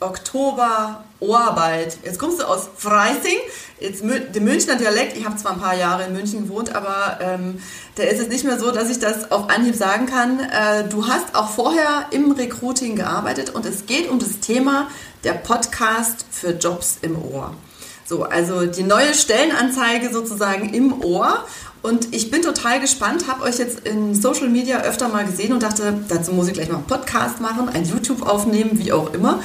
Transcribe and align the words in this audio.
Oktober 0.00 1.04
Ohrarbeit. 1.20 1.98
Jetzt 2.02 2.18
kommst 2.18 2.40
du 2.40 2.44
aus 2.44 2.68
Freising, 2.76 3.36
jetzt 3.78 4.02
dem 4.02 4.44
Münchner 4.44 4.76
Dialekt. 4.76 5.16
Ich 5.16 5.26
habe 5.26 5.36
zwar 5.36 5.52
ein 5.52 5.60
paar 5.60 5.76
Jahre 5.76 6.04
in 6.04 6.14
München 6.14 6.44
gewohnt, 6.44 6.74
aber 6.74 7.18
ähm, 7.20 7.60
da 7.96 8.04
ist 8.04 8.20
es 8.20 8.28
nicht 8.28 8.44
mehr 8.44 8.58
so, 8.58 8.70
dass 8.70 8.90
ich 8.90 8.98
das 8.98 9.30
auf 9.30 9.50
Anhieb 9.50 9.74
sagen 9.74 10.06
kann. 10.06 10.40
Äh, 10.40 10.88
du 10.88 11.06
hast 11.06 11.34
auch 11.34 11.50
vorher 11.50 12.06
im 12.10 12.32
Recruiting 12.32 12.96
gearbeitet 12.96 13.50
und 13.50 13.66
es 13.66 13.86
geht 13.86 14.08
um 14.08 14.18
das 14.18 14.40
Thema 14.40 14.88
der 15.24 15.34
Podcast 15.34 16.24
für 16.30 16.52
Jobs 16.52 16.98
im 17.02 17.22
Ohr. 17.22 17.54
So, 18.06 18.24
also 18.24 18.66
die 18.66 18.82
neue 18.82 19.14
Stellenanzeige 19.14 20.10
sozusagen 20.10 20.74
im 20.74 21.04
Ohr. 21.04 21.44
Und 21.82 22.14
ich 22.14 22.30
bin 22.30 22.42
total 22.42 22.80
gespannt, 22.80 23.26
habe 23.28 23.44
euch 23.44 23.58
jetzt 23.58 23.86
in 23.86 24.14
Social 24.14 24.48
Media 24.48 24.82
öfter 24.82 25.08
mal 25.08 25.24
gesehen 25.24 25.52
und 25.52 25.62
dachte, 25.62 25.94
dazu 26.08 26.32
muss 26.32 26.48
ich 26.48 26.54
gleich 26.54 26.68
mal 26.68 26.78
einen 26.78 26.86
Podcast 26.86 27.40
machen, 27.40 27.68
ein 27.68 27.84
YouTube 27.84 28.28
aufnehmen, 28.28 28.72
wie 28.74 28.92
auch 28.92 29.14
immer, 29.14 29.42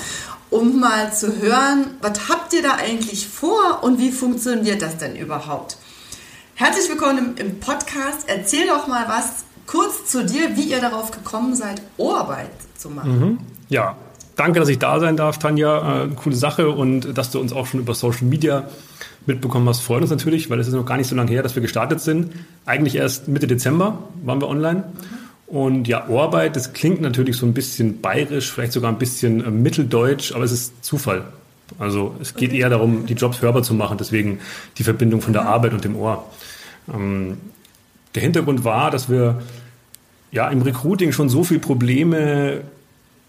um 0.50 0.80
mal 0.80 1.14
zu 1.14 1.42
hören, 1.42 1.92
was 2.02 2.30
habt 2.30 2.54
ihr 2.54 2.62
da 2.62 2.76
eigentlich 2.76 3.28
vor 3.28 3.84
und 3.84 4.00
wie 4.00 4.12
funktioniert 4.12 4.82
das 4.82 4.98
denn 4.98 5.16
überhaupt? 5.16 5.78
Herzlich 6.56 6.90
willkommen 6.90 7.36
im, 7.38 7.60
Podcast. 7.60 8.26
Erzähl 8.28 8.68
doch 8.68 8.88
mal 8.88 9.06
was 9.08 9.46
kurz 9.68 10.06
zu 10.06 10.26
dir, 10.26 10.56
wie 10.56 10.64
ihr 10.64 10.80
darauf 10.80 11.12
gekommen 11.12 11.56
seid, 11.56 11.82
Ohrarbeit 11.98 12.52
zu 12.78 12.90
machen. 12.90 13.20
Mhm. 13.20 13.38
Ja, 13.70 13.98
danke, 14.36 14.60
dass 14.60 14.70
ich 14.70 14.80
da 14.80 15.00
sein 15.00 15.18
darf, 15.18 15.40
Tanja. 15.40 16.04
Äh, 16.04 16.08
coole 16.16 16.36
Sache 16.36 16.70
und 16.70 17.18
dass 17.18 17.32
du 17.32 17.40
uns 17.40 17.52
auch 17.52 17.66
schon 17.66 17.80
über 17.80 17.96
Social 17.96 18.26
Media 18.26 18.70
mitbekommen 19.26 19.68
hast, 19.68 19.82
freut 19.82 20.02
uns 20.02 20.12
natürlich, 20.12 20.50
weil 20.50 20.60
es 20.60 20.68
ist 20.68 20.74
noch 20.74 20.86
gar 20.86 20.98
nicht 20.98 21.08
so 21.08 21.16
lange 21.16 21.32
her, 21.32 21.42
dass 21.42 21.56
wir 21.56 21.62
gestartet 21.62 22.00
sind. 22.00 22.32
Eigentlich 22.66 22.96
erst 22.96 23.28
Mitte 23.28 23.48
Dezember 23.48 23.98
waren 24.24 24.40
wir 24.40 24.48
online. 24.48 24.84
Und 25.48 25.88
ja, 25.88 26.08
Ohrarbeit, 26.08 26.56
das 26.56 26.74
klingt 26.74 27.02
natürlich 27.02 27.38
so 27.38 27.46
ein 27.46 27.54
bisschen 27.54 28.02
bayerisch, 28.02 28.52
vielleicht 28.52 28.74
sogar 28.74 28.92
ein 28.92 28.98
bisschen 28.98 29.46
äh, 29.46 29.52
mitteldeutsch, 29.52 30.34
aber 30.34 30.44
es 30.44 30.52
ist 30.52 30.84
Zufall. 30.84 31.24
Also 31.80 32.16
es 32.20 32.36
geht 32.36 32.50
okay. 32.50 32.60
eher 32.60 32.70
darum, 32.70 33.06
die 33.06 33.14
Jobs 33.14 33.42
hörbar 33.42 33.64
zu 33.64 33.74
machen, 33.74 33.98
deswegen 33.98 34.40
die 34.78 34.84
Verbindung 34.84 35.22
von 35.22 35.34
der. 35.34 35.46
Arbeit 35.46 35.74
und 35.74 35.84
dem 35.84 35.96
Ohr. 35.96 36.26
Ähm, 36.94 37.38
der 38.14 38.24
Hintergrund 38.24 38.64
war, 38.64 38.92
dass 38.92 39.10
wir 39.10 39.42
ja 40.32 40.50
im 40.50 40.62
Recruiting 40.62 41.12
schon 41.12 41.30
so 41.30 41.44
viele 41.44 41.60
Probleme 41.60 42.62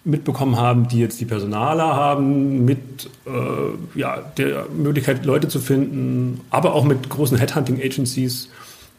mitbekommen 0.04 0.56
haben, 0.56 0.88
die 0.88 1.00
jetzt 1.00 1.20
die 1.20 1.24
Personaler 1.24 1.96
haben, 1.96 2.64
mit 2.64 3.10
äh, 3.26 3.98
ja, 3.98 4.18
der 4.36 4.66
Möglichkeit, 4.74 5.26
Leute 5.26 5.48
zu 5.48 5.58
finden, 5.58 6.40
aber 6.50 6.74
auch 6.74 6.84
mit 6.84 7.08
großen 7.08 7.36
Headhunting-Agencies, 7.36 8.48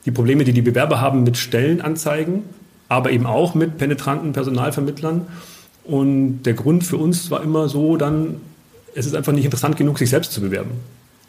die 0.06 0.12
Probleme, 0.12 0.44
die 0.44 0.54
die 0.54 0.62
Bewerber 0.62 1.00
haben 1.00 1.24
mit 1.24 1.38
Stellenanzeigen, 1.38 2.44
aber 2.90 3.12
eben 3.12 3.26
auch 3.26 3.56
mit 3.56 3.78
penetranten 3.78 4.34
Personalvermittlern. 4.34 5.28
Und 5.84 6.44
der 6.44 6.54
Grund 6.54 6.84
für 6.84 6.98
uns 6.98 7.32
war 7.32 7.44
immer 7.44 7.70
so, 7.70 7.98
dann, 7.98 8.42
es 8.94 9.06
ist 9.06 9.16
einfach 9.16 9.34
nicht 9.34 9.46
interessant 9.46 9.78
genug, 9.78 9.98
sich 10.00 10.10
selbst 10.10 10.32
zu 10.34 10.42
bewerben, 10.42 10.72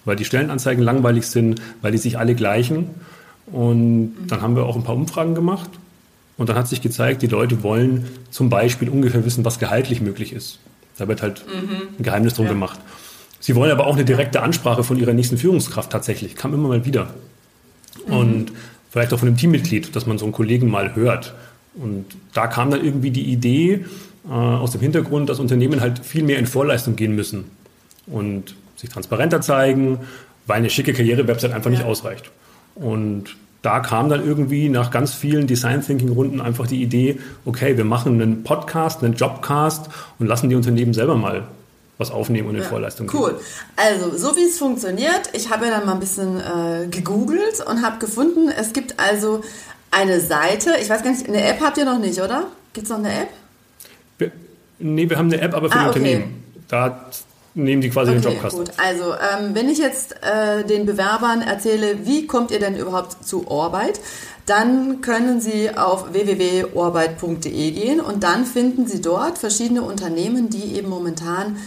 weil 0.05 0.17
die 0.17 0.25
Stellenanzeigen 0.25 0.83
langweilig 0.83 1.27
sind, 1.27 1.61
weil 1.83 1.93
die 1.93 1.99
sich 1.99 2.19
alle 2.19 2.35
gleichen. 2.35 2.91
Und 3.47 4.15
dann 4.27 4.43
haben 4.43 4.57
wir 4.57 4.67
auch 4.67 4.77
ein 4.77 4.85
paar 4.85 4.97
Umfragen 4.97 5.35
gemacht 5.35 5.71
und 6.37 6.49
dann 6.49 6.57
hat 6.57 6.69
sich 6.69 6.83
gezeigt, 6.83 7.23
die 7.23 7.27
Leute 7.27 7.63
wollen 7.63 8.07
zum 8.31 8.51
Beispiel 8.51 8.89
ungefähr 8.89 9.25
wissen, 9.25 9.45
was 9.45 9.59
gehaltlich 9.59 10.01
möglich 10.01 10.33
ist. 10.33 10.59
Da 10.97 11.09
wird 11.09 11.23
halt 11.23 11.45
mhm. 11.47 11.99
ein 11.99 12.03
Geheimnis 12.03 12.35
drum 12.35 12.47
ja. 12.47 12.53
gemacht. 12.53 12.79
Sie 13.41 13.55
wollen 13.55 13.71
aber 13.71 13.87
auch 13.87 13.95
eine 13.95 14.05
direkte 14.05 14.43
Ansprache 14.43 14.83
von 14.83 14.99
ihrer 14.99 15.13
nächsten 15.13 15.39
Führungskraft 15.39 15.91
tatsächlich. 15.91 16.35
Kam 16.35 16.55
immer 16.55 16.69
mal 16.69 16.85
wieder. 16.85 17.15
Mhm. 18.07 18.13
Und 18.13 18.53
vielleicht 18.91 19.13
auch 19.13 19.19
von 19.19 19.29
einem 19.29 19.37
Teammitglied, 19.37 19.95
dass 19.95 20.07
man 20.07 20.19
so 20.19 20.25
einen 20.25 20.33
Kollegen 20.33 20.71
mal 20.71 20.95
hört. 20.95 21.35
Und 21.75 22.07
da 22.33 22.47
kam 22.47 22.71
dann 22.71 22.85
irgendwie 22.85 23.11
die 23.11 23.31
Idee 23.31 23.85
äh, 24.29 24.33
aus 24.33 24.73
dem 24.73 24.81
Hintergrund, 24.81 25.29
dass 25.29 25.39
Unternehmen 25.39 25.81
halt 25.81 26.05
viel 26.05 26.23
mehr 26.23 26.39
in 26.39 26.47
Vorleistung 26.47 26.97
gehen 26.97 27.15
müssen 27.15 27.45
und 28.07 28.55
sich 28.77 28.91
transparenter 28.91 29.41
zeigen, 29.41 30.01
weil 30.47 30.59
eine 30.59 30.71
schicke 30.71 30.93
Karriere-Website 30.93 31.53
einfach 31.53 31.71
ja. 31.71 31.79
nicht 31.79 31.87
ausreicht. 31.87 32.31
Und 32.75 33.37
da 33.63 33.81
kam 33.81 34.09
dann 34.09 34.25
irgendwie 34.25 34.69
nach 34.69 34.91
ganz 34.91 35.13
vielen 35.15 35.47
Design 35.47 35.85
Thinking 35.85 36.11
Runden 36.11 36.41
einfach 36.41 36.67
die 36.67 36.83
Idee, 36.83 37.19
okay, 37.45 37.77
wir 37.77 37.85
machen 37.85 38.21
einen 38.21 38.45
Podcast, 38.45 39.03
einen 39.03 39.15
Jobcast 39.15 39.89
und 40.19 40.27
lassen 40.27 40.49
die 40.49 40.55
Unternehmen 40.55 40.95
selber 40.95 41.17
mal 41.17 41.45
was 41.99 42.13
aufnehmen 42.13 42.49
und 42.49 42.55
in 42.55 42.63
ja, 42.63 42.69
Vorleistung 42.69 43.09
gehen. 43.09 43.21
Cool. 43.21 43.41
Also, 43.77 44.17
so 44.17 44.37
wie 44.37 44.45
es 44.45 44.57
funktioniert, 44.57 45.31
ich 45.33 45.51
habe 45.51 45.67
ja 45.67 45.73
dann 45.73 45.87
mal 45.87 45.95
ein 45.95 46.01
bisschen 46.01 46.39
äh, 46.39 46.87
gegoogelt 46.89 47.61
und 47.67 47.83
habe 47.83 47.99
gefunden, 47.99 48.49
es 48.49 48.73
gibt 48.73 48.99
also 48.99 49.43
eine 49.91 50.21
Seite, 50.21 50.75
ich 50.81 50.89
weiß 50.89 51.03
gar 51.03 51.11
nicht, 51.11 51.29
eine 51.29 51.43
App 51.43 51.61
habt 51.61 51.77
ihr 51.77 51.85
noch 51.85 51.99
nicht, 51.99 52.21
oder? 52.21 52.47
Gibt 52.73 52.85
es 52.85 52.91
noch 52.91 52.99
eine 52.99 53.23
App? 53.23 53.29
Wir, 54.19 54.31
nee, 54.79 55.11
wir 55.11 55.19
haben 55.19 55.33
eine 55.33 55.41
App, 55.41 55.55
aber 55.55 55.71
für 55.71 55.77
ah, 55.77 55.89
okay. 55.89 55.99
Unternehmen. 55.99 56.45
Da 56.69 57.07
nehmen 57.55 57.83
die 57.83 57.91
quasi 57.91 58.13
okay, 58.13 58.21
den 58.21 58.33
Jobkasten. 58.33 58.65
Gut, 58.65 58.75
also 58.77 59.15
ähm, 59.15 59.55
wenn 59.55 59.69
ich 59.69 59.79
jetzt 59.79 60.15
äh, 60.23 60.65
den 60.65 60.87
Bewerbern 60.87 61.43
erzähle, 61.43 62.07
wie 62.07 62.27
kommt 62.27 62.53
ihr 62.53 62.61
denn 62.61 62.77
überhaupt 62.77 63.25
zu 63.25 63.49
Orbeit, 63.49 64.01
dann 64.47 65.01
können 65.01 65.41
Sie 65.41 65.77
auf 65.77 66.13
www.orbeit.de 66.13 67.71
gehen 67.71 68.01
und 68.01 68.23
dann 68.23 68.47
finden 68.47 68.87
Sie 68.87 69.03
dort 69.03 69.39
verschiedene 69.39 69.83
Unternehmen, 69.83 70.49
die 70.49 70.77
eben 70.77 70.89
momentan 70.89 71.59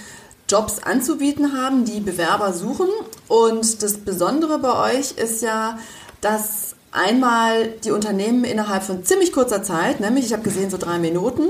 Jobs 0.51 0.79
anzubieten 0.83 1.53
haben, 1.53 1.85
die 1.85 2.01
Bewerber 2.01 2.51
suchen. 2.53 2.87
Und 3.27 3.81
das 3.81 3.97
Besondere 3.99 4.59
bei 4.59 4.97
euch 4.97 5.13
ist 5.13 5.41
ja, 5.41 5.79
dass 6.19 6.75
einmal 6.91 7.69
die 7.83 7.91
Unternehmen 7.91 8.43
innerhalb 8.43 8.83
von 8.83 9.05
ziemlich 9.05 9.31
kurzer 9.31 9.63
Zeit, 9.63 10.01
nämlich 10.01 10.25
ich 10.25 10.33
habe 10.33 10.43
gesehen 10.43 10.69
so 10.69 10.77
drei 10.77 10.99
Minuten, 10.99 11.43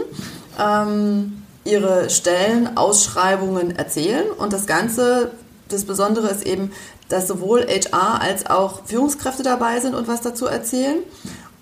ähm, 0.59 1.44
ihre 1.63 2.09
Stellenausschreibungen 2.09 3.75
erzählen. 3.75 4.29
Und 4.38 4.53
das 4.53 4.67
Ganze, 4.67 5.31
das 5.69 5.85
Besondere 5.85 6.29
ist 6.29 6.45
eben, 6.45 6.72
dass 7.09 7.28
sowohl 7.28 7.66
HR 7.68 8.22
als 8.22 8.45
auch 8.45 8.85
Führungskräfte 8.85 9.44
dabei 9.44 9.79
sind 9.79 9.95
und 9.95 10.07
was 10.07 10.22
dazu 10.22 10.45
erzählen. 10.45 11.00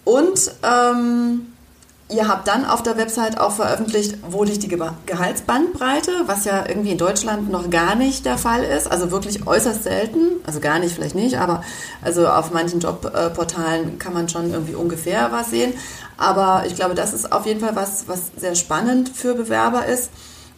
Und 0.03 0.51
ähm, 0.63 1.53
ihr 2.11 2.27
habt 2.27 2.47
dann 2.47 2.65
auf 2.65 2.81
der 2.81 2.97
Website 2.97 3.39
auch 3.39 3.51
veröffentlicht, 3.51 4.17
wo 4.29 4.43
liegt 4.43 4.63
die 4.63 4.77
Gehaltsbandbreite, 5.05 6.11
was 6.25 6.45
ja 6.45 6.65
irgendwie 6.67 6.91
in 6.91 6.97
Deutschland 6.97 7.51
noch 7.51 7.69
gar 7.69 7.95
nicht 7.95 8.25
der 8.25 8.37
Fall 8.37 8.63
ist. 8.63 8.91
Also 8.91 9.11
wirklich 9.11 9.45
äußerst 9.45 9.83
selten. 9.83 10.41
Also 10.45 10.59
gar 10.59 10.79
nicht, 10.79 10.95
vielleicht 10.95 11.15
nicht, 11.15 11.37
aber 11.37 11.63
also 12.01 12.27
auf 12.27 12.51
manchen 12.51 12.79
Jobportalen 12.79 13.99
kann 13.99 14.13
man 14.13 14.27
schon 14.27 14.51
irgendwie 14.51 14.75
ungefähr 14.75 15.31
was 15.31 15.51
sehen. 15.51 15.73
Aber 16.17 16.63
ich 16.65 16.75
glaube, 16.75 16.95
das 16.95 17.13
ist 17.13 17.31
auf 17.31 17.45
jeden 17.45 17.59
Fall 17.59 17.75
was, 17.75 18.07
was 18.07 18.31
sehr 18.35 18.55
spannend 18.55 19.09
für 19.09 19.35
Bewerber 19.35 19.85
ist. 19.85 20.09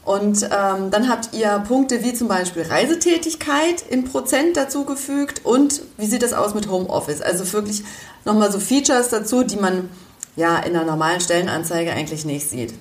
Und 0.04 0.44
ähm, 0.44 0.90
dann 0.90 1.10
habt 1.10 1.34
ihr 1.34 1.64
Punkte 1.68 2.04
wie 2.04 2.14
zum 2.14 2.28
Beispiel 2.28 2.64
Reisetätigkeit 2.64 3.84
in 3.88 4.06
Prozent 4.06 4.58
dazugefügt 4.58 5.46
und 5.46 5.84
wie 5.98 6.08
sieht 6.08 6.24
das 6.24 6.34
aus 6.34 6.56
mit 6.56 6.68
Homeoffice? 6.72 7.22
Also 7.22 7.52
wirklich 7.54 7.84
nochmal 8.26 8.52
so 8.52 8.60
Features 8.60 9.10
dazu, 9.10 9.44
die 9.44 9.58
man 9.58 9.90
ja 10.36 10.58
in 10.60 10.76
einer 10.76 10.86
normalen 10.86 11.22
Stellenanzeige 11.22 11.92
eigentlich 11.92 12.26
nicht 12.26 12.50
sieht. 12.50 12.74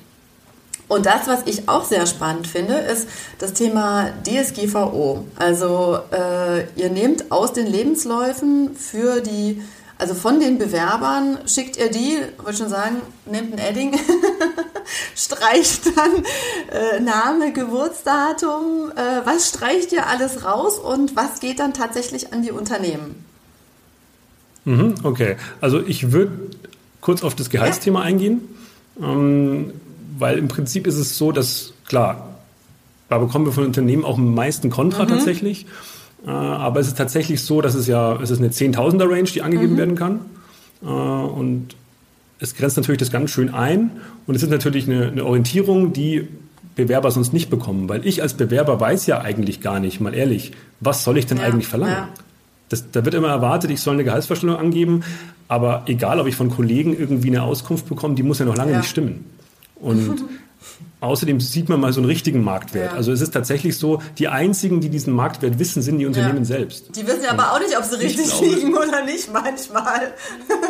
Und 0.88 1.06
das, 1.06 1.28
was 1.28 1.46
ich 1.46 1.68
auch 1.68 1.84
sehr 1.84 2.04
spannend 2.06 2.48
finde, 2.48 2.74
ist 2.74 3.08
das 3.38 3.52
Thema 3.52 4.10
DSGVO. 4.24 5.24
Also 5.36 6.00
äh, 6.10 6.64
ihr 6.74 6.91
nehmt 6.91 7.30
aus 7.30 7.52
den 7.52 7.68
Lebensläufen 7.68 8.74
für 8.74 9.20
die 9.20 9.62
also 10.00 10.14
von 10.14 10.41
den 10.41 10.56
Bewerbern 10.56 11.36
schickt 11.47 11.76
ihr 11.76 11.91
die, 11.91 12.16
wollte 12.42 12.56
schon 12.56 12.70
sagen, 12.70 13.02
nehmt 13.26 13.53
ein 13.53 13.58
Edding, 13.58 13.94
streicht 15.14 15.94
dann 15.94 16.24
äh, 16.72 17.00
Name, 17.00 17.53
Geburtsdatum, 17.53 18.92
äh, 18.96 19.26
was 19.26 19.50
streicht 19.50 19.92
ihr 19.92 20.06
alles 20.06 20.42
raus 20.42 20.78
und 20.78 21.16
was 21.16 21.41
geht 21.41 21.60
dann 21.60 21.74
tatsächlich 21.74 22.32
an 22.32 22.41
die 22.41 22.50
Unternehmen? 22.50 23.26
Mhm, 24.64 24.94
okay, 25.03 25.36
also 25.60 25.80
ich 25.80 26.12
würde 26.12 26.48
kurz 27.00 27.22
auf 27.22 27.34
das 27.34 27.50
Gehaltsthema 27.50 28.02
eingehen, 28.02 28.41
ähm, 29.02 29.72
weil 30.18 30.38
im 30.38 30.48
Prinzip 30.48 30.86
ist 30.86 30.97
es 30.97 31.16
so, 31.16 31.32
dass 31.32 31.72
klar, 31.86 32.36
da 33.08 33.18
bekommen 33.18 33.47
wir 33.47 33.52
von 33.52 33.64
Unternehmen 33.64 34.04
auch 34.04 34.18
am 34.18 34.34
meisten 34.34 34.70
Kontra 34.70 35.04
mhm. 35.04 35.08
tatsächlich. 35.08 35.66
Äh, 36.26 36.30
aber 36.30 36.80
es 36.80 36.86
ist 36.86 36.98
tatsächlich 36.98 37.42
so, 37.42 37.60
dass 37.60 37.74
es 37.74 37.86
ja, 37.86 38.20
es 38.20 38.30
ist 38.30 38.38
eine 38.38 38.50
Zehntausender 38.50 39.08
Range, 39.10 39.24
die 39.24 39.42
angegeben 39.42 39.74
mhm. 39.74 39.78
werden 39.78 39.97
kann. 39.97 40.20
Äh, 40.82 40.86
und 40.86 41.74
es 42.38 42.54
grenzt 42.54 42.76
natürlich 42.76 42.98
das 42.98 43.10
ganz 43.10 43.30
schön 43.30 43.53
ein. 43.53 43.91
Und 44.26 44.34
es 44.34 44.42
ist 44.42 44.50
natürlich 44.50 44.86
eine, 44.86 45.08
eine 45.08 45.24
Orientierung, 45.24 45.92
die 45.92 46.28
Bewerber 46.76 47.10
sonst 47.10 47.32
nicht 47.32 47.50
bekommen, 47.50 47.88
weil 47.88 48.06
ich 48.06 48.22
als 48.22 48.34
Bewerber 48.34 48.80
weiß 48.80 49.06
ja 49.06 49.20
eigentlich 49.20 49.60
gar 49.60 49.80
nicht, 49.80 50.00
mal 50.00 50.14
ehrlich, 50.14 50.53
was 50.78 51.04
soll 51.04 51.18
ich 51.18 51.26
denn 51.26 51.38
ja, 51.38 51.44
eigentlich 51.44 51.66
verlangen? 51.66 51.94
Ja. 51.94 52.08
Das, 52.70 52.90
da 52.90 53.04
wird 53.04 53.14
immer 53.14 53.28
erwartet, 53.28 53.70
ich 53.70 53.80
soll 53.80 53.94
eine 53.94 54.04
Gehaltsvorstellung 54.04 54.56
angeben, 54.56 55.02
aber 55.48 55.82
egal, 55.86 56.20
ob 56.20 56.26
ich 56.28 56.36
von 56.36 56.50
Kollegen 56.50 56.96
irgendwie 56.96 57.28
eine 57.28 57.42
Auskunft 57.42 57.88
bekomme, 57.88 58.14
die 58.14 58.22
muss 58.22 58.38
ja 58.38 58.46
noch 58.46 58.56
lange 58.56 58.72
ja. 58.72 58.78
nicht 58.78 58.88
stimmen. 58.88 59.26
Und 59.74 60.24
außerdem 61.00 61.40
sieht 61.40 61.68
man 61.68 61.80
mal 61.80 61.92
so 61.92 62.00
einen 62.00 62.08
richtigen 62.08 62.44
Marktwert. 62.44 62.92
Ja. 62.92 62.96
Also 62.96 63.10
es 63.12 63.20
ist 63.20 63.32
tatsächlich 63.32 63.76
so, 63.76 64.00
die 64.18 64.28
einzigen, 64.28 64.80
die 64.80 64.88
diesen 64.88 65.12
Marktwert 65.12 65.58
wissen, 65.58 65.82
sind 65.82 65.98
die 65.98 66.06
Unternehmen 66.06 66.38
ja. 66.38 66.44
selbst. 66.44 66.96
Die 66.96 67.06
wissen 67.06 67.24
ja 67.24 67.32
aber 67.32 67.52
auch 67.52 67.58
nicht, 67.58 67.76
ob 67.76 67.84
sie 67.84 67.96
richtig 67.96 68.28
glaube, 68.28 68.46
liegen 68.46 68.76
oder 68.76 69.04
nicht 69.04 69.32
manchmal. 69.32 70.12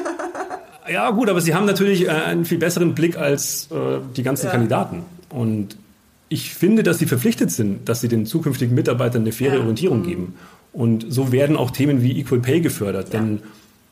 ja 0.91 1.11
gut, 1.11 1.29
aber 1.29 1.43
sie 1.43 1.55
haben 1.55 1.67
natürlich 1.67 2.07
äh, 2.07 2.11
einen 2.11 2.47
viel 2.47 2.59
besseren 2.59 2.95
Blick 2.95 3.19
als 3.19 3.69
äh, 3.71 3.99
die 4.17 4.23
ganzen 4.23 4.51
Kandidaten. 4.51 5.05
Und 5.29 5.77
ich 6.31 6.55
finde, 6.55 6.83
dass 6.83 6.99
sie 6.99 7.07
verpflichtet 7.07 7.51
sind, 7.51 7.89
dass 7.89 8.01
sie 8.01 8.09
den 8.09 8.25
zukünftigen 8.25 8.75
Mitarbeitern 8.75 9.23
eine 9.23 9.33
faire 9.33 9.59
Orientierung 9.59 9.99
mhm. 9.99 10.07
geben. 10.07 10.35
Und 10.73 11.07
so 11.09 11.33
werden 11.33 11.57
auch 11.57 11.71
Themen 11.71 12.03
wie 12.03 12.19
Equal 12.19 12.41
Pay 12.41 12.61
gefördert. 12.61 13.13
Denn 13.13 13.41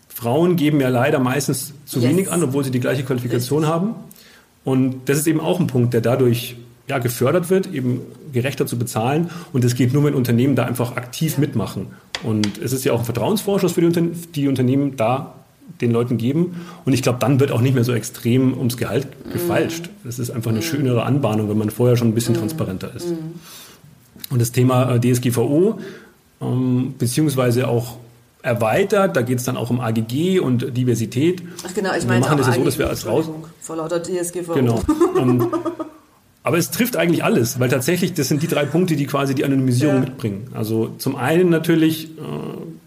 Frauen 0.09 0.57
geben 0.57 0.81
ja 0.81 0.89
leider 0.89 1.19
meistens 1.19 1.73
zu 1.87 2.01
yes. 2.01 2.09
wenig 2.09 2.31
an, 2.31 2.43
obwohl 2.43 2.65
sie 2.65 2.71
die 2.71 2.81
gleiche 2.81 3.05
Qualifikation 3.05 3.65
Richtig. 3.65 3.75
haben. 3.75 3.95
Und 4.65 5.09
das 5.09 5.19
ist 5.19 5.27
eben 5.27 5.41
auch 5.41 5.61
ein 5.61 5.67
Punkt, 5.67 5.95
der 5.95 6.01
dadurch 6.01 6.57
ja, 6.89 6.99
gefördert 6.99 7.51
wird, 7.51 7.73
eben 7.73 8.01
gerechter 8.33 8.67
zu 8.67 8.79
bezahlen. 8.79 9.31
Und 9.53 9.65
das 9.65 9.75
geht 9.75 9.93
nur, 9.93 10.05
wenn 10.05 10.15
Unternehmen 10.15 10.57
da 10.57 10.65
einfach 10.65 10.97
aktiv 10.97 11.35
ja. 11.35 11.41
mitmachen. 11.41 11.89
Und 12.23 12.59
es 12.59 12.73
ist 12.73 12.85
ja 12.85 12.93
auch 12.93 13.01
ein 13.01 13.05
Vertrauensvorschuss 13.05 13.73
für 13.73 13.81
die, 13.81 13.87
Unter 13.87 14.03
die 14.35 14.49
Unternehmen 14.49 14.97
da 14.97 15.35
den 15.81 15.93
Leuten 15.93 16.17
geben. 16.17 16.57
Und 16.85 16.93
ich 16.93 17.03
glaube, 17.03 17.19
dann 17.21 17.41
wird 17.41 17.53
auch 17.53 17.61
nicht 17.61 17.75
mehr 17.75 17.85
so 17.85 17.93
extrem 17.93 18.57
ums 18.57 18.77
Gehalt 18.77 19.07
mhm. 19.07 19.33
gefalscht. 19.33 19.91
Es 20.07 20.19
ist 20.19 20.31
einfach 20.31 20.51
eine 20.51 20.61
mhm. 20.61 20.65
schönere 20.65 21.03
Anbahnung, 21.03 21.49
wenn 21.49 21.59
man 21.59 21.71
vorher 21.71 21.97
schon 21.97 22.09
ein 22.09 22.15
bisschen 22.15 22.35
mhm. 22.35 22.41
transparenter 22.41 22.95
ist. 22.95 23.11
Mhm. 23.11 23.35
Und 24.31 24.41
das 24.41 24.53
Thema 24.53 24.95
äh, 24.95 25.01
DSGVO, 25.01 25.79
ähm, 26.41 26.95
beziehungsweise 26.99 27.69
auch 27.69 27.97
erweitert. 28.43 29.17
Da 29.17 29.23
geht 29.23 29.39
es 29.39 29.45
dann 29.45 29.57
auch 29.57 29.71
um 29.71 29.81
AGG 29.81 30.41
und 30.41 30.77
Diversität. 30.77 31.43
Ach 31.67 31.75
genau, 31.75 31.91
ich 31.95 32.07
meine, 32.07 32.21
wir 32.21 32.29
machen 32.29 32.39
das 32.39 32.47
ja 32.49 32.55
so, 32.55 32.65
dass 32.65 32.79
wir 32.79 32.89
als 32.89 33.07
raus. 33.07 33.29
Vor 33.61 33.77
lauter 33.77 34.03
DSGVO. 34.03 34.55
Genau. 34.55 34.83
Ähm, 35.19 35.49
aber 36.43 36.57
es 36.57 36.71
trifft 36.71 36.97
eigentlich 36.97 37.25
alles, 37.25 37.61
weil 37.61 37.69
tatsächlich 37.69 38.15
das 38.15 38.29
sind 38.29 38.43
die 38.43 38.47
drei 38.47 38.65
Punkte, 38.65 38.97
die 38.97 39.07
quasi 39.07 39.35
die 39.35 39.45
Anonymisierung 39.45 39.97
ja. 39.97 40.01
mitbringen. 40.01 40.49
Also 40.55 40.95
zum 40.99 41.17
einen 41.17 41.51
natürlich 41.51 42.07
äh, 42.17 42.21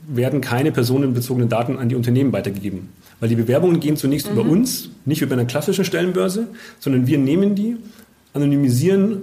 werden 0.07 0.42
keine 0.42 0.71
personenbezogenen 0.71 1.50
Daten 1.50 1.77
an 1.77 1.89
die 1.89 1.95
Unternehmen 1.95 2.33
weitergegeben, 2.33 2.89
weil 3.19 3.30
die 3.30 3.36
Bewerbungen 3.36 3.80
gehen 3.80 3.97
zunächst 3.97 4.27
mhm. 4.27 4.39
über 4.39 4.50
uns, 4.50 4.89
nicht 5.06 5.21
über 5.21 5.33
eine 5.33 5.45
klassische 5.45 5.86
Stellenbörse, 5.86 6.47
sondern 6.80 7.06
wir 7.07 7.18
nehmen 7.18 7.54
die, 7.56 7.77
anonymisieren 8.33 9.18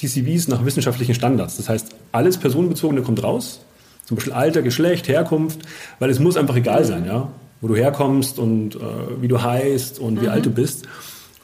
die 0.00 0.08
CVs 0.08 0.48
nach 0.48 0.64
wissenschaftlichen 0.64 1.14
Standards. 1.14 1.56
Das 1.56 1.68
heißt, 1.68 1.94
alles 2.12 2.36
personenbezogene 2.36 3.02
kommt 3.02 3.22
raus 3.22 3.60
zum 4.04 4.16
Beispiel 4.16 4.32
Alter, 4.32 4.62
Geschlecht, 4.62 5.08
Herkunft, 5.08 5.60
weil 5.98 6.10
es 6.10 6.18
muss 6.18 6.36
einfach 6.36 6.56
egal 6.56 6.84
sein, 6.84 7.06
ja, 7.06 7.28
wo 7.60 7.68
du 7.68 7.76
herkommst 7.76 8.38
und 8.38 8.74
äh, 8.74 8.78
wie 9.20 9.28
du 9.28 9.42
heißt 9.42 9.98
und 9.98 10.20
wie 10.20 10.26
mhm. 10.26 10.32
alt 10.32 10.46
du 10.46 10.50
bist, 10.50 10.86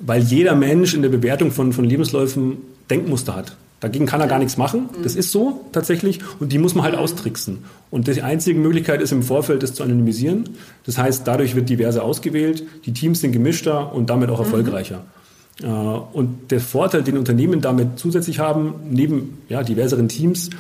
weil 0.00 0.22
jeder 0.22 0.54
Mensch 0.54 0.94
in 0.94 1.02
der 1.02 1.08
Bewertung 1.08 1.50
von, 1.50 1.72
von 1.72 1.84
Lebensläufen 1.84 2.58
Denkmuster 2.90 3.34
hat. 3.34 3.56
Dagegen 3.80 4.06
kann 4.06 4.20
er 4.20 4.26
gar 4.26 4.40
nichts 4.40 4.56
machen. 4.56 4.88
Das 5.04 5.14
ist 5.14 5.30
so 5.30 5.64
tatsächlich. 5.70 6.18
Und 6.40 6.52
die 6.52 6.58
muss 6.58 6.74
man 6.74 6.84
halt 6.84 6.96
mhm. 6.96 7.00
austricksen. 7.00 7.64
Und 7.90 8.08
die 8.08 8.22
einzige 8.22 8.58
Möglichkeit 8.58 9.00
ist 9.00 9.12
im 9.12 9.22
Vorfeld, 9.22 9.62
das 9.62 9.74
zu 9.74 9.84
anonymisieren. 9.84 10.48
Das 10.84 10.98
heißt, 10.98 11.26
dadurch 11.28 11.54
wird 11.54 11.68
diverse 11.68 12.02
ausgewählt. 12.02 12.64
Die 12.86 12.92
Teams 12.92 13.20
sind 13.20 13.30
gemischter 13.30 13.94
und 13.94 14.10
damit 14.10 14.30
auch 14.30 14.40
mhm. 14.40 14.46
erfolgreicher. 14.46 14.98
Mhm. 14.98 15.17
Und 15.62 16.50
der 16.50 16.60
Vorteil, 16.60 17.02
den 17.02 17.18
Unternehmen 17.18 17.60
damit 17.60 17.98
zusätzlich 17.98 18.38
haben, 18.38 18.74
neben 18.90 19.42
ja, 19.48 19.62
diverseren 19.62 20.08
Teams, 20.08 20.50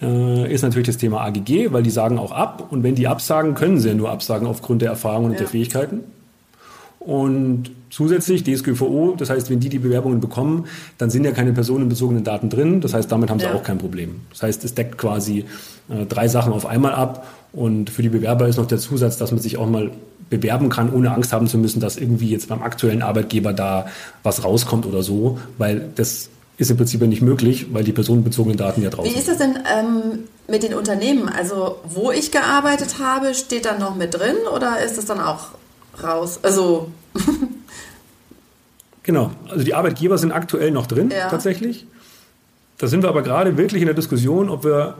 äh, 0.00 0.52
ist 0.52 0.62
natürlich 0.62 0.86
das 0.86 0.96
Thema 0.96 1.20
AGG, 1.20 1.72
weil 1.72 1.82
die 1.82 1.90
sagen 1.90 2.18
auch 2.18 2.32
ab. 2.32 2.68
Und 2.70 2.82
wenn 2.82 2.94
die 2.94 3.06
absagen, 3.06 3.54
können 3.54 3.78
sie 3.78 3.88
ja 3.88 3.94
nur 3.94 4.10
absagen 4.10 4.46
aufgrund 4.46 4.82
der 4.82 4.90
Erfahrungen 4.90 5.26
und 5.26 5.32
ja. 5.32 5.38
der 5.40 5.48
Fähigkeiten. 5.48 6.00
Und 7.00 7.70
zusätzlich 7.88 8.44
DSGVO, 8.44 9.14
das 9.16 9.30
heißt, 9.30 9.50
wenn 9.50 9.58
die 9.58 9.70
die 9.70 9.78
Bewerbungen 9.78 10.20
bekommen, 10.20 10.66
dann 10.98 11.10
sind 11.10 11.24
ja 11.24 11.32
keine 11.32 11.52
personenbezogenen 11.52 12.24
Daten 12.24 12.50
drin. 12.50 12.80
Das 12.80 12.94
heißt, 12.94 13.10
damit 13.10 13.30
haben 13.30 13.40
sie 13.40 13.46
ja. 13.46 13.54
auch 13.54 13.62
kein 13.62 13.78
Problem. 13.78 14.16
Das 14.30 14.42
heißt, 14.42 14.64
es 14.64 14.74
deckt 14.74 14.98
quasi 14.98 15.46
äh, 15.88 16.04
drei 16.06 16.28
Sachen 16.28 16.52
auf 16.52 16.66
einmal 16.66 16.92
ab. 16.92 17.26
Und 17.52 17.90
für 17.90 18.02
die 18.02 18.10
Bewerber 18.10 18.48
ist 18.48 18.58
noch 18.58 18.66
der 18.66 18.78
Zusatz, 18.78 19.16
dass 19.16 19.32
man 19.32 19.40
sich 19.40 19.56
auch 19.56 19.68
mal 19.68 19.90
bewerben 20.30 20.68
kann, 20.68 20.92
ohne 20.92 21.12
Angst 21.12 21.32
haben 21.32 21.48
zu 21.48 21.58
müssen, 21.58 21.80
dass 21.80 21.96
irgendwie 21.96 22.30
jetzt 22.30 22.48
beim 22.48 22.62
aktuellen 22.62 23.02
Arbeitgeber 23.02 23.52
da 23.52 23.86
was 24.22 24.44
rauskommt 24.44 24.86
oder 24.86 25.02
so, 25.02 25.38
weil 25.58 25.90
das 25.96 26.30
ist 26.56 26.70
im 26.70 26.76
Prinzip 26.76 27.00
ja 27.00 27.06
nicht 27.06 27.22
möglich, 27.22 27.66
weil 27.72 27.84
die 27.84 27.92
personenbezogenen 27.92 28.56
Daten 28.56 28.82
ja 28.82 28.90
draußen 28.90 29.10
sind. 29.10 29.16
Wie 29.16 29.20
ist 29.20 29.28
das 29.28 29.38
denn 29.38 29.58
ähm, 29.66 30.20
mit 30.46 30.62
den 30.62 30.74
Unternehmen? 30.74 31.28
Also 31.28 31.78
wo 31.84 32.10
ich 32.10 32.30
gearbeitet 32.30 32.96
habe, 33.00 33.34
steht 33.34 33.64
dann 33.64 33.80
noch 33.80 33.96
mit 33.96 34.14
drin 34.14 34.36
oder 34.54 34.80
ist 34.80 34.98
es 34.98 35.06
dann 35.06 35.20
auch 35.20 35.48
raus? 36.02 36.38
Also 36.42 36.90
genau, 39.02 39.32
also 39.48 39.64
die 39.64 39.74
Arbeitgeber 39.74 40.16
sind 40.18 40.32
aktuell 40.32 40.70
noch 40.70 40.86
drin 40.86 41.10
ja. 41.10 41.28
tatsächlich. 41.28 41.86
Da 42.78 42.86
sind 42.86 43.02
wir 43.02 43.08
aber 43.08 43.22
gerade 43.22 43.56
wirklich 43.56 43.82
in 43.82 43.86
der 43.86 43.94
Diskussion, 43.94 44.48
ob 44.48 44.64
wir 44.64 44.96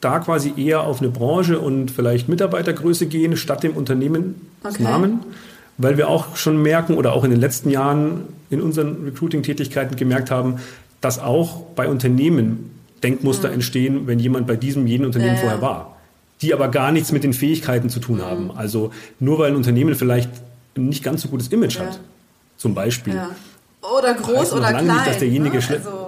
da 0.00 0.18
quasi 0.18 0.54
eher 0.56 0.82
auf 0.82 1.00
eine 1.00 1.10
Branche 1.10 1.60
und 1.60 1.90
vielleicht 1.90 2.28
Mitarbeitergröße 2.28 3.06
gehen, 3.06 3.36
statt 3.36 3.62
dem 3.62 3.76
Unternehmensnamen. 3.76 5.12
Okay. 5.12 5.26
Weil 5.78 5.96
wir 5.96 6.08
auch 6.08 6.36
schon 6.36 6.60
merken 6.60 6.94
oder 6.94 7.14
auch 7.14 7.24
in 7.24 7.30
den 7.30 7.40
letzten 7.40 7.70
Jahren 7.70 8.24
in 8.50 8.60
unseren 8.60 9.04
Recruiting-Tätigkeiten 9.04 9.96
gemerkt 9.96 10.30
haben, 10.30 10.56
dass 11.00 11.18
auch 11.18 11.62
bei 11.74 11.88
Unternehmen 11.88 12.70
Denkmuster 13.02 13.48
mhm. 13.48 13.54
entstehen, 13.54 14.06
wenn 14.06 14.18
jemand 14.18 14.46
bei 14.46 14.56
diesem 14.56 14.86
jeden 14.86 15.06
Unternehmen 15.06 15.36
ja, 15.36 15.40
vorher 15.40 15.62
war, 15.62 15.96
die 16.42 16.52
aber 16.52 16.68
gar 16.68 16.92
nichts 16.92 17.12
mit 17.12 17.24
den 17.24 17.32
Fähigkeiten 17.32 17.88
zu 17.88 18.00
tun 18.00 18.18
mhm. 18.18 18.22
haben. 18.22 18.50
Also 18.54 18.92
nur 19.18 19.38
weil 19.38 19.52
ein 19.52 19.56
Unternehmen 19.56 19.94
vielleicht 19.94 20.30
ein 20.76 20.88
nicht 20.88 21.02
ganz 21.02 21.22
so 21.22 21.28
gutes 21.28 21.48
Image 21.48 21.76
ja. 21.76 21.86
hat, 21.86 22.00
zum 22.56 22.74
Beispiel. 22.74 23.14
Ja. 23.14 23.30
Oder 23.96 24.14
groß 24.14 24.52
oder 24.52 24.68
klein. 24.68 24.86
Nicht, 24.86 25.06
dass 25.06 25.18
derjenige 25.18 25.56
ne? 25.56 25.64
also 25.70 25.99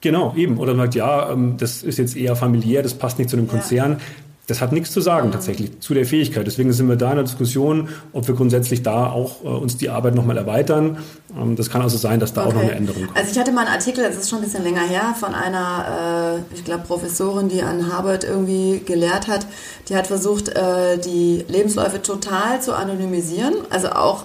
Genau, 0.00 0.34
eben. 0.36 0.58
Oder 0.58 0.74
man 0.74 0.86
sagt, 0.86 0.94
ja, 0.94 1.30
ähm, 1.30 1.56
das 1.58 1.82
ist 1.82 1.98
jetzt 1.98 2.16
eher 2.16 2.36
familiär, 2.36 2.82
das 2.82 2.94
passt 2.94 3.18
nicht 3.18 3.30
zu 3.30 3.36
einem 3.36 3.48
Konzern. 3.48 4.00
Das 4.48 4.62
hat 4.62 4.72
nichts 4.72 4.92
zu 4.92 5.02
sagen 5.02 5.30
tatsächlich 5.30 5.78
zu 5.80 5.92
der 5.92 6.06
Fähigkeit. 6.06 6.46
Deswegen 6.46 6.72
sind 6.72 6.88
wir 6.88 6.96
da 6.96 7.10
in 7.10 7.16
der 7.16 7.24
Diskussion, 7.24 7.90
ob 8.14 8.26
wir 8.28 8.34
grundsätzlich 8.34 8.82
da 8.82 9.10
auch 9.10 9.44
äh, 9.44 9.48
uns 9.48 9.76
die 9.76 9.90
Arbeit 9.90 10.14
nochmal 10.14 10.38
erweitern. 10.38 10.96
Ähm, 11.38 11.54
das 11.54 11.68
kann 11.68 11.82
also 11.82 11.98
sein, 11.98 12.18
dass 12.18 12.32
da 12.32 12.46
okay. 12.46 12.48
auch 12.48 12.54
noch 12.54 12.62
eine 12.62 12.72
Änderung 12.72 13.04
kommt. 13.04 13.18
Also 13.18 13.30
ich 13.30 13.38
hatte 13.38 13.52
mal 13.52 13.66
einen 13.66 13.74
Artikel, 13.74 14.02
das 14.02 14.16
ist 14.16 14.30
schon 14.30 14.38
ein 14.38 14.44
bisschen 14.44 14.64
länger 14.64 14.88
her, 14.88 15.14
von 15.20 15.34
einer, 15.34 16.38
äh, 16.50 16.54
ich 16.54 16.64
glaube, 16.64 16.84
Professorin, 16.86 17.50
die 17.50 17.60
an 17.60 17.92
Harvard 17.92 18.24
irgendwie 18.24 18.80
gelehrt 18.86 19.28
hat. 19.28 19.46
Die 19.90 19.96
hat 19.96 20.06
versucht, 20.06 20.48
äh, 20.48 20.96
die 20.96 21.44
Lebensläufe 21.48 22.00
total 22.00 22.62
zu 22.62 22.74
anonymisieren. 22.74 23.52
Also 23.68 23.90
auch 23.90 24.24